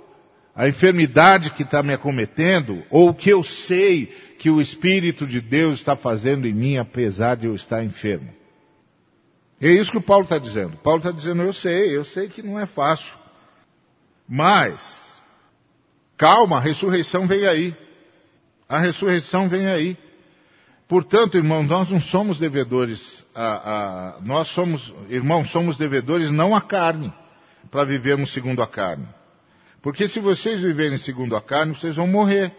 [0.55, 4.05] a enfermidade que está me acometendo, ou o que eu sei
[4.37, 8.29] que o Espírito de Deus está fazendo em mim, apesar de eu estar enfermo?
[9.61, 10.75] É isso que o Paulo está dizendo.
[10.77, 13.13] Paulo está dizendo, eu sei, eu sei que não é fácil.
[14.27, 15.03] Mas,
[16.17, 17.75] Calma, a ressurreição vem aí.
[18.67, 19.97] A ressurreição vem aí.
[20.93, 26.61] Portanto, irmãos, nós não somos devedores, a, a, nós somos, irmãos, somos devedores não à
[26.61, 27.11] carne,
[27.71, 29.07] para vivermos segundo a carne.
[29.81, 32.51] Porque se vocês viverem segundo a carne, vocês vão morrer.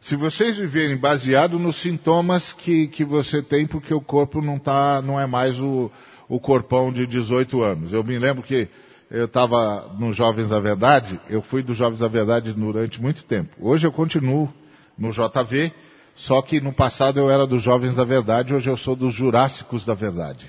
[0.00, 5.02] Se vocês viverem baseado nos sintomas que, que você tem, porque o corpo não, tá,
[5.02, 5.90] não é mais o,
[6.28, 7.92] o corpão de 18 anos.
[7.92, 8.68] Eu me lembro que
[9.10, 13.56] eu estava no Jovens da Verdade, eu fui do Jovens da Verdade durante muito tempo.
[13.58, 14.48] Hoje eu continuo
[14.96, 15.72] no JV,
[16.20, 19.84] só que no passado eu era dos Jovens da Verdade, hoje eu sou dos Jurássicos
[19.84, 20.46] da Verdade.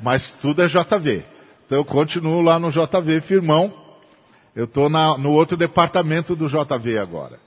[0.00, 1.24] Mas tudo é JV.
[1.66, 3.72] Então eu continuo lá no JV firmão.
[4.54, 7.38] Eu estou no outro departamento do JV agora.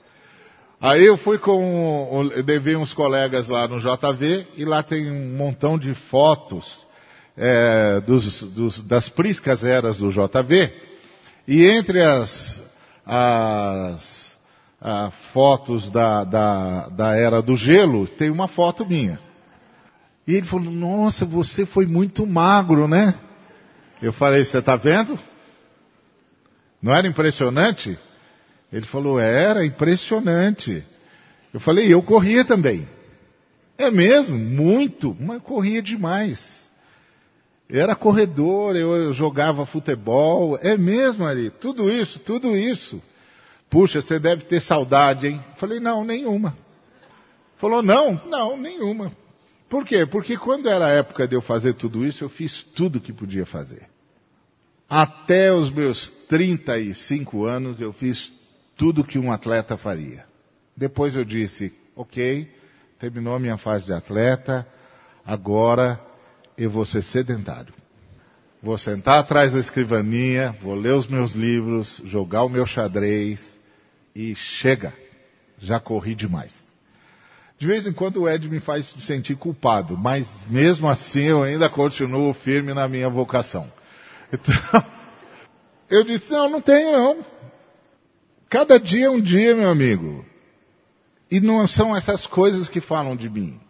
[0.80, 5.36] Aí eu fui com, eu levei uns colegas lá no JV e lá tem um
[5.36, 6.86] montão de fotos
[7.36, 10.72] é, dos, dos, das priscas eras do JV,
[11.46, 12.62] e entre as,
[13.06, 14.31] as
[14.82, 19.20] a, fotos da, da, da era do gelo, tem uma foto minha.
[20.26, 23.14] E ele falou, nossa, você foi muito magro, né?
[24.00, 25.18] Eu falei, você está vendo?
[26.82, 27.96] Não era impressionante?
[28.72, 30.84] Ele falou, era impressionante.
[31.54, 32.88] Eu falei, eu corria também.
[33.78, 34.36] É mesmo?
[34.36, 36.68] Muito, mas corria demais.
[37.68, 40.58] Eu era corredor, eu jogava futebol.
[40.60, 41.50] É mesmo, Ari?
[41.50, 43.00] Tudo isso, tudo isso.
[43.72, 45.42] Puxa, você deve ter saudade, hein?
[45.56, 46.54] Falei, não, nenhuma.
[47.56, 49.10] Falou, não, não, nenhuma.
[49.66, 50.04] Por quê?
[50.04, 53.46] Porque quando era a época de eu fazer tudo isso, eu fiz tudo que podia
[53.46, 53.88] fazer.
[54.86, 58.30] Até os meus 35 anos, eu fiz
[58.76, 60.26] tudo que um atleta faria.
[60.76, 62.54] Depois eu disse, ok,
[62.98, 64.66] terminou a minha fase de atleta,
[65.24, 65.98] agora
[66.58, 67.72] eu vou ser sedentário.
[68.62, 73.51] Vou sentar atrás da escrivaninha, vou ler os meus livros, jogar o meu xadrez
[74.14, 74.92] e chega.
[75.58, 76.52] Já corri demais.
[77.58, 81.70] De vez em quando o Ed me faz sentir culpado, mas mesmo assim eu ainda
[81.70, 83.72] continuo firme na minha vocação.
[84.32, 84.54] Então,
[85.88, 87.24] eu disse, não, não tenho não.
[88.50, 90.26] Cada dia é um dia, meu amigo.
[91.30, 93.60] E não são essas coisas que falam de mim.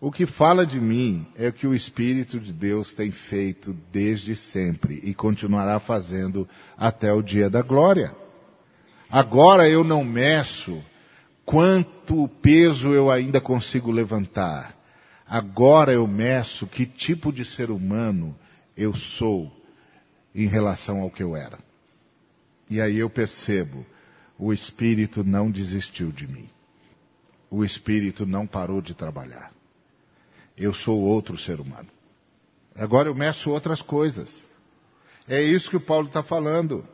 [0.00, 4.36] O que fala de mim é o que o Espírito de Deus tem feito desde
[4.36, 8.14] sempre e continuará fazendo até o dia da glória.
[9.14, 10.82] Agora eu não meço
[11.44, 14.74] quanto peso eu ainda consigo levantar.
[15.26, 18.36] Agora eu meço que tipo de ser humano
[18.76, 19.52] eu sou
[20.34, 21.58] em relação ao que eu era.
[22.68, 23.86] E aí eu percebo,
[24.38, 26.48] o Espírito não desistiu de mim.
[27.50, 29.54] O Espírito não parou de trabalhar
[30.56, 31.88] eu sou outro ser humano.
[32.74, 34.30] Agora eu meço outras coisas.
[35.28, 36.86] É isso que o Paulo está falando.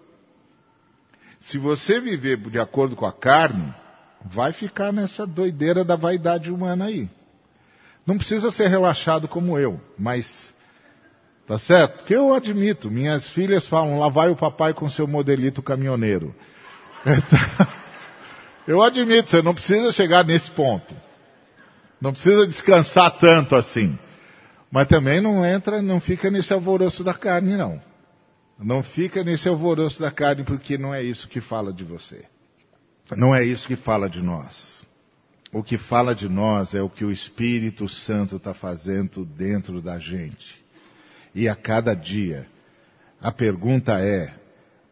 [1.40, 3.74] Se você viver de acordo com a carne,
[4.24, 7.09] vai ficar nessa doideira da vaidade humana aí.
[8.07, 10.55] Não precisa ser relaxado como eu, mas
[11.46, 11.98] tá certo?
[11.98, 16.35] Porque eu admito, minhas filhas falam, lá vai o papai com seu modelito caminhoneiro.
[18.66, 20.94] Eu admito, você não precisa chegar nesse ponto.
[22.00, 23.98] Não precisa descansar tanto assim.
[24.70, 27.83] Mas também não entra, não fica nesse alvoroço da carne, não.
[28.62, 32.27] Não fica nesse alvoroço da carne, porque não é isso que fala de você.
[33.16, 34.85] Não é isso que fala de nós.
[35.53, 39.99] O que fala de nós é o que o Espírito Santo está fazendo dentro da
[39.99, 40.62] gente.
[41.35, 42.46] E a cada dia,
[43.20, 44.33] a pergunta é: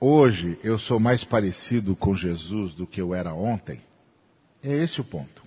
[0.00, 3.81] hoje eu sou mais parecido com Jesus do que eu era ontem?
[4.62, 5.42] É esse o ponto.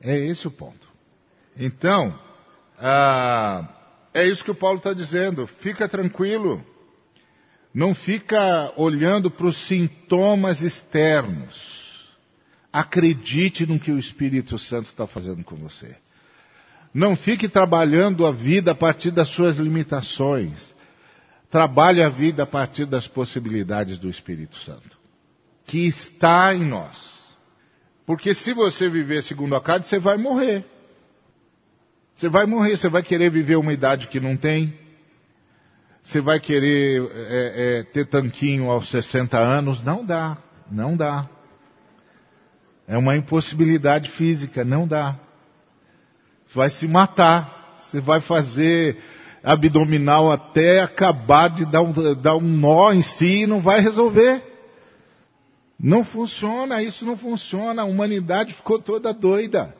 [0.00, 0.88] É esse o ponto.
[1.56, 2.18] Então,
[2.78, 3.68] ah,
[4.12, 5.46] é isso que o Paulo está dizendo.
[5.46, 6.71] Fica tranquilo.
[7.74, 11.82] Não fica olhando para os sintomas externos.
[12.72, 15.96] Acredite no que o Espírito Santo está fazendo com você.
[16.92, 20.74] Não fique trabalhando a vida a partir das suas limitações.
[21.50, 24.98] Trabalhe a vida a partir das possibilidades do Espírito Santo,
[25.66, 27.22] que está em nós.
[28.04, 30.64] Porque se você viver segundo a carne, você vai morrer.
[32.14, 34.81] Você vai morrer, você vai querer viver uma idade que não tem.
[36.02, 39.82] Você vai querer é, é, ter tanquinho aos 60 anos.
[39.82, 40.36] Não dá,
[40.70, 41.28] não dá.
[42.88, 45.16] É uma impossibilidade física, não dá.
[46.52, 47.76] Vai se matar.
[47.76, 48.98] Você vai fazer
[49.44, 54.42] abdominal até acabar de dar um, dar um nó em si e não vai resolver.
[55.78, 57.82] Não funciona, isso não funciona.
[57.82, 59.74] A humanidade ficou toda doida,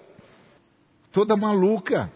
[1.10, 2.10] toda maluca.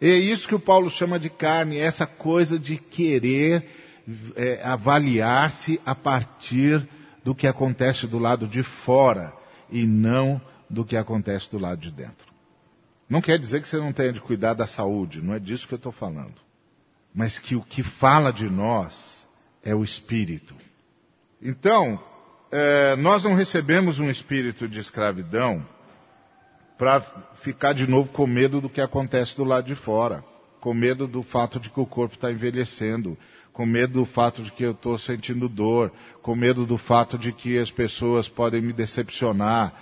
[0.00, 3.64] É isso que o Paulo chama de carne, essa coisa de querer
[4.36, 6.86] é, avaliar-se a partir
[7.24, 9.32] do que acontece do lado de fora
[9.70, 12.32] e não do que acontece do lado de dentro.
[13.08, 15.74] Não quer dizer que você não tenha de cuidar da saúde, não é disso que
[15.74, 16.34] eu estou falando.
[17.14, 19.26] Mas que o que fala de nós
[19.62, 20.54] é o Espírito.
[21.40, 22.00] Então,
[22.50, 25.64] é, nós não recebemos um espírito de escravidão
[26.76, 27.00] para
[27.42, 30.24] ficar de novo com medo do que acontece do lado de fora,
[30.60, 33.16] com medo do fato de que o corpo está envelhecendo,
[33.52, 37.32] com medo do fato de que eu estou sentindo dor, com medo do fato de
[37.32, 39.72] que as pessoas podem me decepcionar.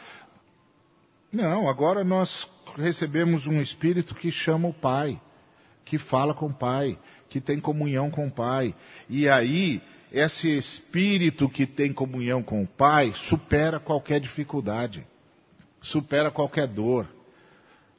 [1.32, 5.18] Não, agora nós recebemos um espírito que chama o Pai,
[5.86, 6.98] que fala com o Pai,
[7.30, 8.74] que tem comunhão com o Pai.
[9.08, 9.80] E aí,
[10.12, 15.06] esse espírito que tem comunhão com o Pai supera qualquer dificuldade
[15.82, 17.06] supera qualquer dor,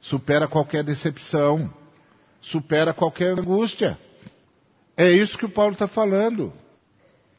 [0.00, 1.72] supera qualquer decepção,
[2.40, 3.98] supera qualquer angústia.
[4.96, 6.52] É isso que o Paulo está falando.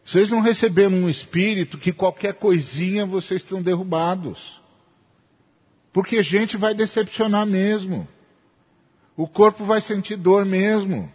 [0.03, 4.61] Vocês não receberam um espírito que qualquer coisinha vocês estão derrubados.
[5.91, 8.07] Porque a gente vai decepcionar mesmo.
[9.17, 11.11] O corpo vai sentir dor mesmo.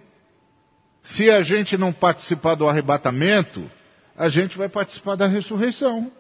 [1.03, 3.71] Se a gente não participar do arrebatamento,
[4.17, 6.11] a gente vai participar da ressurreição.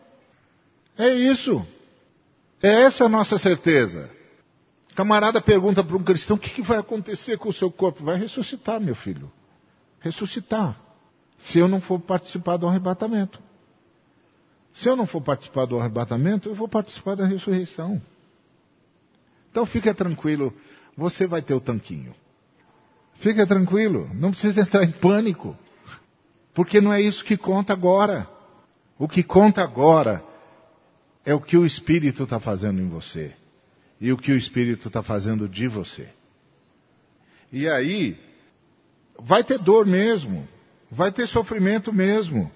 [0.97, 1.67] É isso.
[2.63, 4.11] É essa a nossa certeza.
[4.95, 8.05] Camarada pergunta para um cristão: o que, que vai acontecer com o seu corpo?
[8.05, 9.31] Vai ressuscitar, meu filho.
[10.01, 10.79] Ressuscitar.
[11.39, 13.41] Se eu não for participar do arrebatamento.
[14.75, 18.01] Se eu não for participar do arrebatamento, eu vou participar da ressurreição.
[19.51, 20.55] Então fica tranquilo,
[20.97, 22.15] você vai ter o tanquinho.
[23.15, 25.57] Fica tranquilo, não precisa entrar em pânico.
[26.55, 28.29] Porque não é isso que conta agora.
[28.99, 30.23] O que conta agora
[31.25, 33.35] é o que o Espírito está fazendo em você
[34.01, 36.09] e o que o Espírito está fazendo de você.
[37.53, 38.17] E aí,
[39.19, 40.49] vai ter dor mesmo,
[40.91, 42.51] vai ter sofrimento mesmo,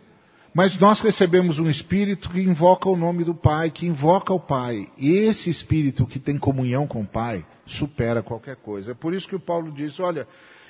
[0.54, 4.88] mas nós recebemos um Espírito que invoca o nome do Pai, que invoca o Pai,
[4.96, 8.92] e esse Espírito que tem comunhão com o Pai supera qualquer coisa.
[8.92, 10.26] É por isso que o Paulo diz: olha,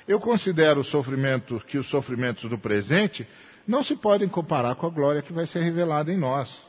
[0.07, 3.27] eu considero os sofrimentos, que os sofrimentos do presente
[3.67, 6.65] não se podem comparar com a glória que vai ser revelada em nós.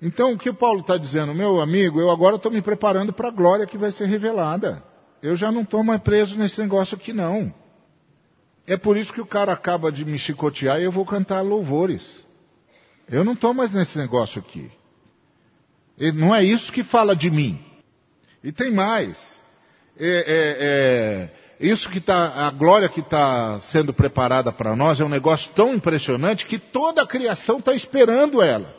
[0.00, 3.32] Então, o que Paulo está dizendo, meu amigo, eu agora estou me preparando para a
[3.32, 4.82] glória que vai ser revelada.
[5.22, 7.52] Eu já não estou mais preso nesse negócio aqui, não.
[8.66, 12.24] É por isso que o cara acaba de me chicotear e eu vou cantar louvores.
[13.08, 14.70] Eu não estou mais nesse negócio aqui.
[15.96, 17.58] E não é isso que fala de mim.
[18.44, 19.42] E tem mais.
[19.98, 25.04] É, é, é, isso que está, a glória que está sendo preparada para nós é
[25.04, 28.75] um negócio tão impressionante que toda a criação está esperando ela.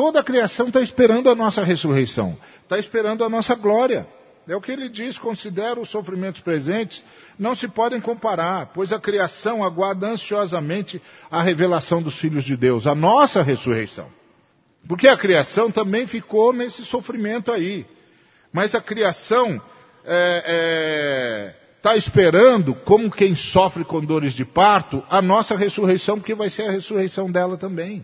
[0.00, 4.06] Toda a criação está esperando a nossa ressurreição, está esperando a nossa glória.
[4.48, 7.04] É o que ele diz: considera os sofrimentos presentes,
[7.38, 12.86] não se podem comparar, pois a criação aguarda ansiosamente a revelação dos filhos de Deus,
[12.86, 14.06] a nossa ressurreição.
[14.88, 17.84] Porque a criação também ficou nesse sofrimento aí.
[18.50, 19.66] Mas a criação está
[20.06, 26.34] é, é, tá esperando, como quem sofre com dores de parto, a nossa ressurreição, porque
[26.34, 28.02] vai ser a ressurreição dela também.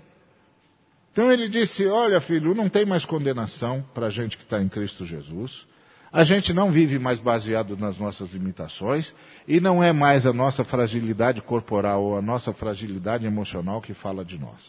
[1.17, 4.69] Então ele disse: Olha, filho, não tem mais condenação para a gente que está em
[4.69, 5.67] Cristo Jesus.
[6.13, 9.15] A gente não vive mais baseado nas nossas limitações
[9.49, 14.27] e não é mais a nossa fragilidade corporal ou a nossa fragilidade emocional que fala
[14.27, 14.63] de nós.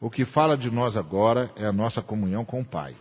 [0.00, 2.96] O que fala de nós agora é a nossa comunhão com o Pai.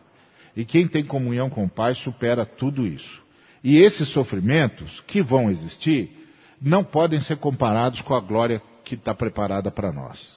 [0.53, 3.23] E quem tem comunhão com o Pai supera tudo isso.
[3.63, 6.11] E esses sofrimentos que vão existir
[6.61, 10.36] não podem ser comparados com a glória que está preparada para nós.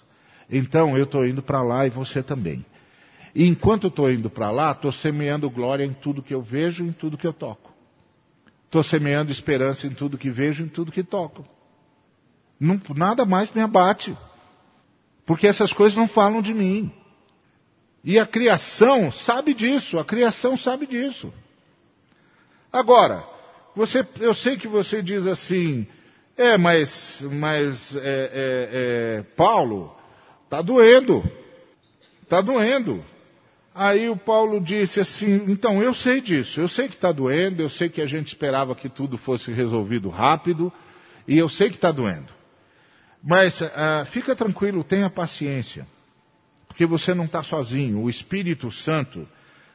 [0.50, 2.64] Então eu estou indo para lá e você também.
[3.34, 6.92] E enquanto estou indo para lá, estou semeando glória em tudo que eu vejo, em
[6.92, 7.72] tudo que eu toco.
[8.66, 11.44] Estou semeando esperança em tudo que vejo, em tudo que toco.
[12.58, 14.16] Não, nada mais me abate.
[15.24, 16.92] Porque essas coisas não falam de mim.
[18.02, 21.32] E a criação sabe disso, a criação sabe disso.
[22.72, 23.24] Agora,
[23.74, 25.86] você, eu sei que você diz assim,
[26.36, 28.68] é, mas, mas é, é,
[29.22, 29.94] é, Paulo,
[30.50, 31.22] está doendo,
[32.24, 33.04] está doendo.
[33.72, 37.70] Aí o Paulo disse assim: então eu sei disso, eu sei que está doendo, eu
[37.70, 40.72] sei que a gente esperava que tudo fosse resolvido rápido,
[41.26, 42.32] e eu sei que está doendo.
[43.22, 45.86] Mas uh, fica tranquilo, tenha paciência,
[46.66, 49.28] porque você não está sozinho, o Espírito Santo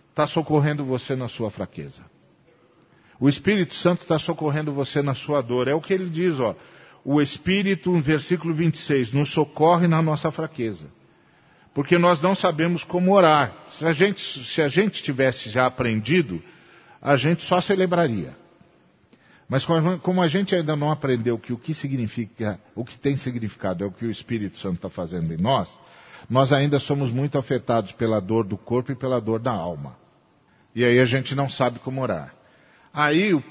[0.09, 2.01] está socorrendo você na sua fraqueza.
[3.17, 5.69] O Espírito Santo está socorrendo você na sua dor.
[5.69, 6.53] É o que ele diz, ó.
[7.05, 10.87] O Espírito, no versículo 26, nos socorre na nossa fraqueza
[11.75, 13.53] porque nós não sabemos como orar.
[13.77, 16.41] Se a gente, se a gente tivesse já aprendido,
[17.01, 18.33] a gente só celebraria.
[19.49, 19.65] Mas
[20.01, 23.87] como a gente ainda não aprendeu que o que significa, o que tem significado é
[23.87, 25.67] o que o Espírito Santo está fazendo em nós,
[26.29, 29.97] nós ainda somos muito afetados pela dor do corpo e pela dor da alma.
[30.73, 32.33] E aí a gente não sabe como orar.
[32.93, 33.43] Aí o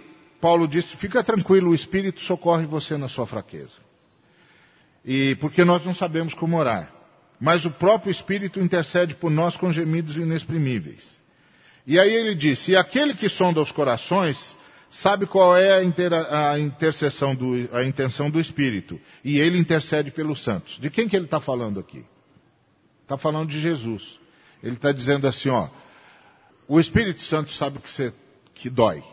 [0.45, 3.79] Paulo disse: fica tranquilo, o Espírito socorre você na sua fraqueza.
[5.05, 6.95] E porque nós não sabemos como orar
[7.41, 11.05] mas o próprio Espírito intercede por nós com gemidos inexprimíveis.
[11.87, 14.57] E aí ele disse: E aquele que sonda os corações
[14.89, 20.11] sabe qual é a, inter, a intercessão do, a intenção do Espírito, e ele intercede
[20.11, 20.79] pelos santos.
[20.79, 22.05] De quem que ele está falando aqui?
[23.03, 24.19] Está falando de Jesus.
[24.63, 25.69] Ele está dizendo assim, ó,
[26.67, 28.15] o Espírito Santo sabe que, você,
[28.55, 29.05] que dói.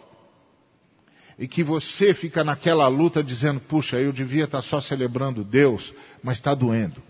[1.41, 5.91] E que você fica naquela luta dizendo, puxa, eu devia estar tá só celebrando Deus,
[6.21, 7.01] mas está doendo.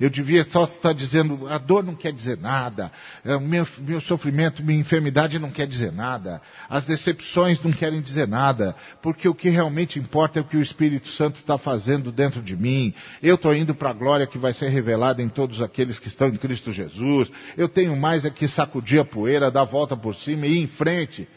[0.00, 2.90] Eu devia só estar dizendo, a dor não quer dizer nada,
[3.24, 8.26] o meu, meu sofrimento, minha enfermidade não quer dizer nada, as decepções não querem dizer
[8.26, 12.42] nada, porque o que realmente importa é o que o Espírito Santo está fazendo dentro
[12.42, 12.92] de mim.
[13.22, 16.26] Eu estou indo para a glória que vai ser revelada em todos aqueles que estão
[16.26, 17.30] em Cristo Jesus.
[17.56, 20.62] Eu tenho mais é que sacudir a poeira, dar a volta por cima e ir
[20.64, 21.28] em frente.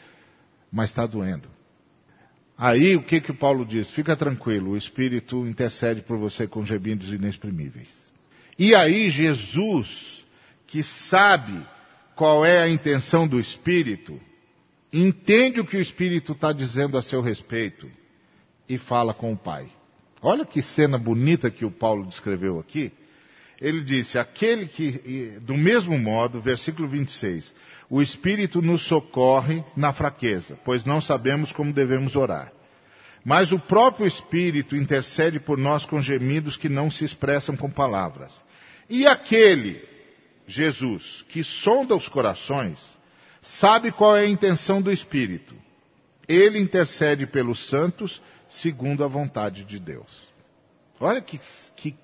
[0.72, 1.55] Mas está doendo.
[2.58, 3.92] Aí o que que o Paulo diz?
[3.92, 7.90] Fica tranquilo, o Espírito intercede por você com gemidos inexprimíveis.
[8.58, 10.26] E aí Jesus,
[10.66, 11.66] que sabe
[12.16, 14.20] qual é a intenção do Espírito,
[14.92, 17.92] entende o que o Espírito está dizendo a seu respeito
[18.70, 19.70] e fala com o Pai.
[20.22, 22.92] Olha que cena bonita que o Paulo descreveu aqui.
[23.60, 27.54] Ele disse: aquele que, do mesmo modo, versículo 26,
[27.90, 32.52] o Espírito nos socorre na fraqueza, pois não sabemos como devemos orar.
[33.24, 38.44] Mas o próprio Espírito intercede por nós com gemidos que não se expressam com palavras.
[38.90, 39.84] E aquele,
[40.48, 42.80] Jesus, que sonda os corações,
[43.42, 45.56] sabe qual é a intenção do Espírito.
[46.28, 50.24] Ele intercede pelos santos segundo a vontade de Deus.
[51.00, 51.40] Olha que,
[51.76, 51.96] que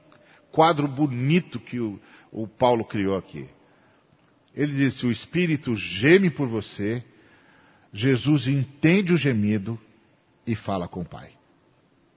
[0.51, 1.99] quadro bonito que o,
[2.31, 3.47] o Paulo criou aqui.
[4.55, 7.03] Ele disse: o Espírito geme por você,
[7.93, 9.79] Jesus entende o gemido
[10.45, 11.31] e fala com o Pai.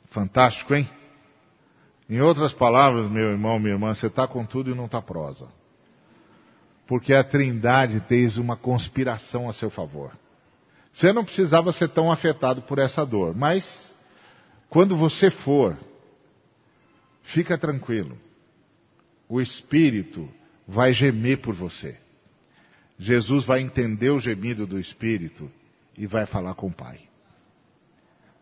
[0.06, 0.88] Fantástico, hein?
[2.08, 5.48] Em outras palavras, meu irmão, minha irmã, você está com tudo e não está prosa.
[6.86, 10.12] Porque a Trindade tem uma conspiração a seu favor.
[10.92, 13.92] Você não precisava ser tão afetado por essa dor, mas
[14.68, 15.76] quando você for,
[17.22, 18.18] fica tranquilo.
[19.28, 20.28] O Espírito
[20.68, 21.98] vai gemer por você.
[22.98, 25.50] Jesus vai entender o gemido do Espírito
[25.96, 27.00] e vai falar com o Pai.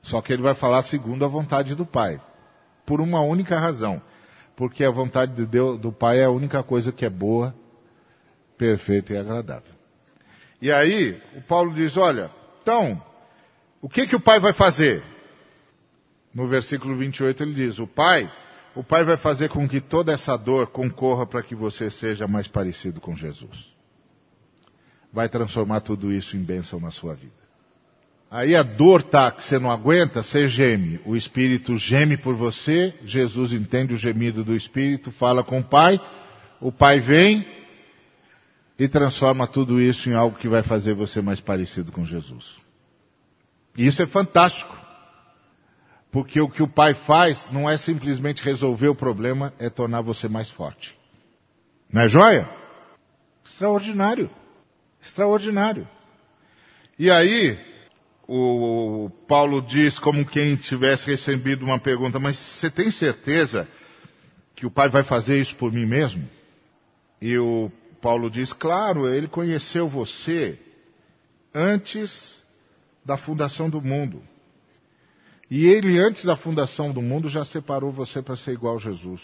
[0.02, 2.20] Só que ele vai falar segundo a vontade do Pai
[2.84, 4.02] por uma única razão.
[4.56, 7.54] Porque a vontade de Deus, do Pai é a única coisa que é boa,
[8.58, 9.72] perfeita e agradável.
[10.60, 12.30] E aí, o Paulo diz: olha,
[12.60, 13.02] então,
[13.80, 15.02] o que, que o Pai vai fazer?
[16.34, 18.30] No versículo 28 ele diz: o Pai,
[18.74, 22.46] o Pai vai fazer com que toda essa dor concorra para que você seja mais
[22.46, 23.71] parecido com Jesus.
[25.12, 27.42] Vai transformar tudo isso em bênção na sua vida.
[28.30, 30.98] Aí a dor tá que você não aguenta, você geme.
[31.04, 36.00] O Espírito geme por você, Jesus entende o gemido do Espírito, fala com o Pai,
[36.58, 37.46] o Pai vem
[38.78, 42.56] e transforma tudo isso em algo que vai fazer você mais parecido com Jesus.
[43.76, 44.80] E isso é fantástico.
[46.10, 50.26] Porque o que o Pai faz não é simplesmente resolver o problema, é tornar você
[50.26, 50.96] mais forte.
[51.92, 52.48] Não é joia?
[53.44, 54.30] Extraordinário.
[55.02, 55.88] Extraordinário.
[56.98, 57.58] E aí,
[58.28, 63.68] o Paulo diz como quem tivesse recebido uma pergunta, mas você tem certeza
[64.54, 66.28] que o Pai vai fazer isso por mim mesmo?
[67.20, 70.58] E o Paulo diz: Claro, ele conheceu você
[71.54, 72.42] antes
[73.04, 74.22] da fundação do mundo.
[75.50, 79.20] E ele, antes da fundação do mundo, já separou você para ser igual a Jesus.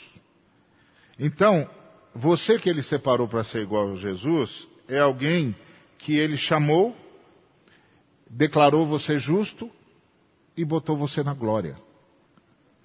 [1.19, 1.69] Então,
[2.15, 5.57] você que ele separou para ser igual a Jesus é alguém
[5.99, 6.97] que ele chamou,
[8.31, 9.71] declarou você justo
[10.57, 11.77] e botou você na glória.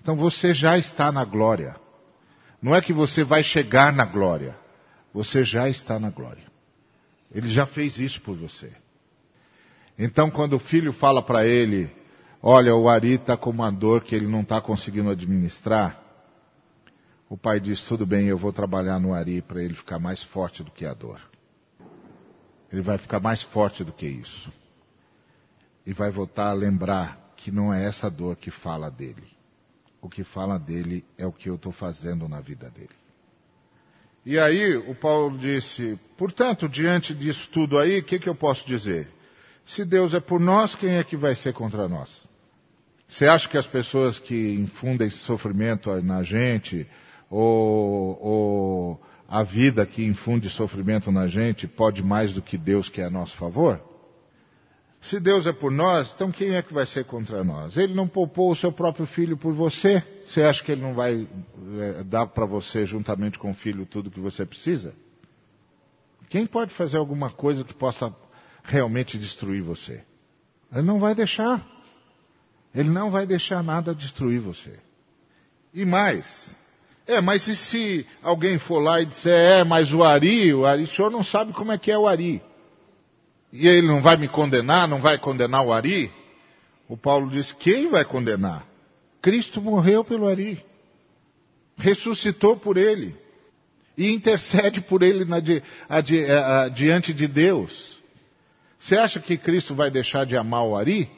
[0.02, 1.76] Então você já está na glória.
[2.62, 4.58] Não é que você vai chegar na glória.
[5.14, 6.44] Você já está na glória.
[7.32, 8.72] Ele já fez isso por você.
[9.98, 11.90] Então quando o filho fala para ele,
[12.42, 16.02] olha, o Ari está com uma dor que ele não está conseguindo administrar,
[17.30, 20.64] o pai diz, tudo bem, eu vou trabalhar no Ari para ele ficar mais forte
[20.64, 21.20] do que a dor.
[22.74, 24.52] Ele vai ficar mais forte do que isso.
[25.86, 29.34] E vai voltar a lembrar que não é essa dor que fala dele
[30.04, 32.90] o que fala dele é o que eu estou fazendo na vida dele.
[34.26, 38.68] E aí o Paulo disse, portanto, diante disso tudo aí, o que, que eu posso
[38.68, 39.10] dizer?
[39.66, 42.10] Se Deus é por nós, quem é que vai ser contra nós?
[43.08, 46.86] Você acha que as pessoas que infundem sofrimento na gente,
[47.30, 49.02] ou, ou
[49.34, 53.10] a vida que infunde sofrimento na gente, pode mais do que Deus que é a
[53.10, 53.82] nosso favor?
[55.02, 57.76] Se Deus é por nós, então quem é que vai ser contra nós?
[57.76, 60.04] Ele não poupou o seu próprio filho por você?
[60.24, 61.28] Você acha que ele não vai
[61.80, 64.94] é, dar para você, juntamente com o filho, tudo que você precisa?
[66.30, 68.16] Quem pode fazer alguma coisa que possa
[68.64, 70.04] realmente destruir você?
[70.72, 71.68] Ele não vai deixar.
[72.72, 74.80] Ele não vai deixar nada destruir você.
[75.74, 76.56] E mais,
[77.06, 80.84] é, mas e se alguém for lá e disser, é, mas o Ari, o Ari,
[80.84, 82.42] o senhor não sabe como é que é o Ari
[83.54, 86.12] e ele não vai me condenar, não vai condenar o Ari?
[86.90, 88.66] O Paulo diz: quem vai condenar?
[89.22, 90.66] Cristo morreu pelo Ari,
[91.78, 93.16] ressuscitou por ele
[93.96, 95.38] e intercede por ele na,
[95.88, 98.02] adi, a, diante de Deus.
[98.80, 101.10] Você acha que Cristo vai deixar de amar o Ari?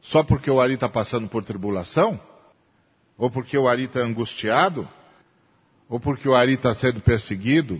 [0.00, 2.18] Só porque o Ari está passando por tribulação?
[3.20, 4.88] Ou porque o Ari está angustiado?
[5.90, 7.78] Ou porque o Ari está sendo perseguido?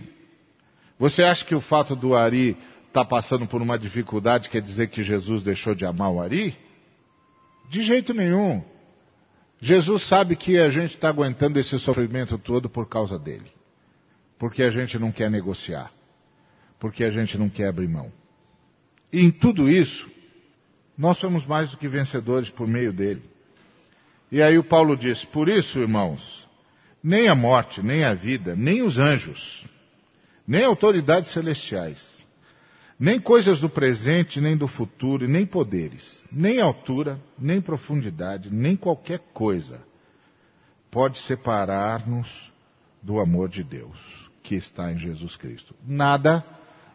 [0.99, 2.55] Você acha que o fato do Ari
[2.87, 6.55] está passando por uma dificuldade quer dizer que Jesus deixou de amar o Ari?
[7.71, 8.63] De jeito nenhum.
[9.59, 13.51] Jesus sabe que a gente está aguentando esse sofrimento todo por causa dele.
[14.37, 15.91] Porque a gente não quer negociar.
[16.79, 18.11] Porque a gente não quer abrir mão.
[19.11, 20.07] E em tudo isso,
[20.95, 23.30] nós somos mais do que vencedores por meio dele.
[24.31, 26.47] E aí o Paulo diz: Por isso, irmãos,
[27.03, 29.65] nem a morte, nem a vida, nem os anjos,
[30.47, 32.25] nem autoridades celestiais,
[32.99, 39.19] nem coisas do presente, nem do futuro, nem poderes, nem altura, nem profundidade, nem qualquer
[39.33, 39.83] coisa
[40.89, 42.51] pode separar-nos
[43.01, 43.97] do amor de Deus
[44.43, 45.73] que está em Jesus Cristo.
[45.85, 46.45] Nada,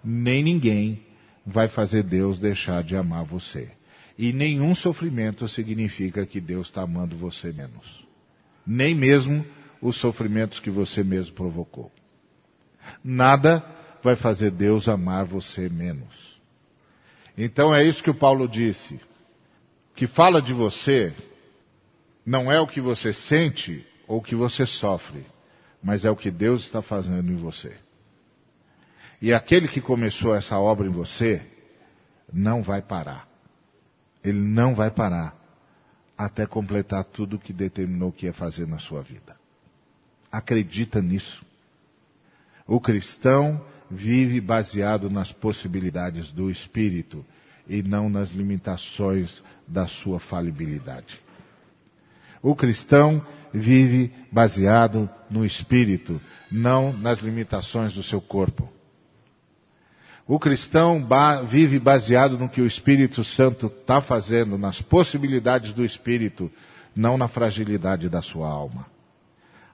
[0.05, 1.05] nem ninguém
[1.45, 3.76] vai fazer Deus deixar de amar você.
[4.19, 8.07] E nenhum sofrimento significa que Deus está amando você menos.
[8.67, 9.45] Nem mesmo
[9.81, 11.93] os sofrimentos que você mesmo provocou.
[13.05, 13.65] Nada
[14.03, 16.41] vai fazer Deus amar você menos.
[17.37, 18.99] Então é isso que o Paulo disse.
[19.95, 21.15] Que fala de você
[22.25, 25.25] não é o que você sente ou o que você sofre,
[25.83, 27.77] mas é o que Deus está fazendo em você.
[29.21, 31.45] E aquele que começou essa obra em você
[32.33, 33.26] não vai parar.
[34.29, 35.35] Ele não vai parar
[36.17, 39.37] até completar tudo o que determinou que ia fazer na sua vida.
[40.31, 41.45] Acredita nisso.
[42.67, 47.25] O cristão vive baseado nas possibilidades do Espírito
[47.69, 51.21] e não nas limitações da sua falibilidade.
[52.43, 56.21] O cristão vive baseado no Espírito,
[56.51, 58.76] não nas limitações do seu corpo.
[60.27, 65.85] O cristão ba vive baseado no que o Espírito Santo está fazendo, nas possibilidades do
[65.85, 66.51] Espírito,
[66.97, 68.87] não na fragilidade da sua alma.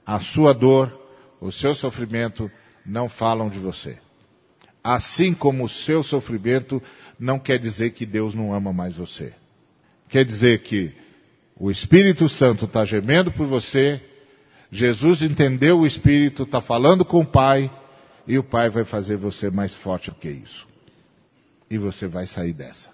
[0.05, 0.93] A sua dor,
[1.41, 2.51] o seu sofrimento
[2.85, 3.99] não falam de você.
[4.85, 6.83] Assim como o seu sofrimento
[7.19, 9.33] não quer dizer que Deus não ama mais você.
[10.09, 10.93] Quer dizer que
[11.57, 14.03] o Espírito Santo está gemendo por você,
[14.71, 17.71] Jesus entendeu o Espírito, está falando com o Pai,
[18.27, 20.67] e o Pai vai fazer você mais forte do que isso.
[21.71, 22.91] E você vai sair dessa.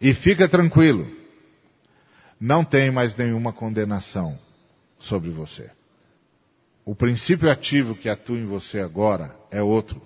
[0.00, 1.06] E fica tranquilo,
[2.40, 4.38] não tem mais nenhuma condenação
[4.98, 5.70] sobre você.
[6.84, 10.02] O princípio ativo que atua em você agora é outro.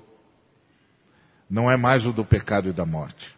[1.48, 3.34] Não é mais o do pecado e da morte.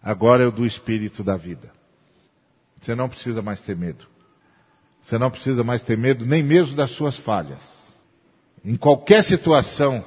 [0.00, 1.72] Agora é o do espírito da vida.
[2.80, 4.06] Você não precisa mais ter medo.
[5.02, 7.83] Você não precisa mais ter medo nem mesmo das suas falhas.
[8.64, 10.02] Em qualquer situação,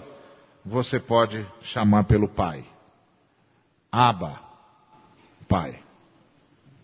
[0.66, 2.66] você pode chamar pelo Pai.
[3.92, 4.42] Aba,
[5.48, 5.80] Pai.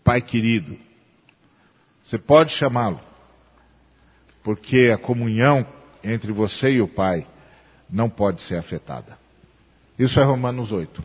[0.04, 0.78] Pai querido.
[2.04, 3.00] Você pode chamá-lo.
[4.42, 5.66] Porque a comunhão
[6.02, 7.26] entre você e o Pai
[7.90, 9.18] não pode ser afetada.
[9.98, 11.02] Isso é Romanos 8.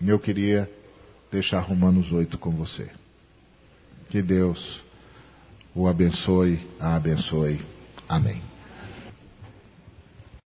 [0.00, 0.70] E eu queria
[1.30, 2.90] deixar Romanos 8 com você.
[4.08, 4.82] Que Deus
[5.74, 7.60] o abençoe, a abençoe.
[8.08, 8.51] Amém.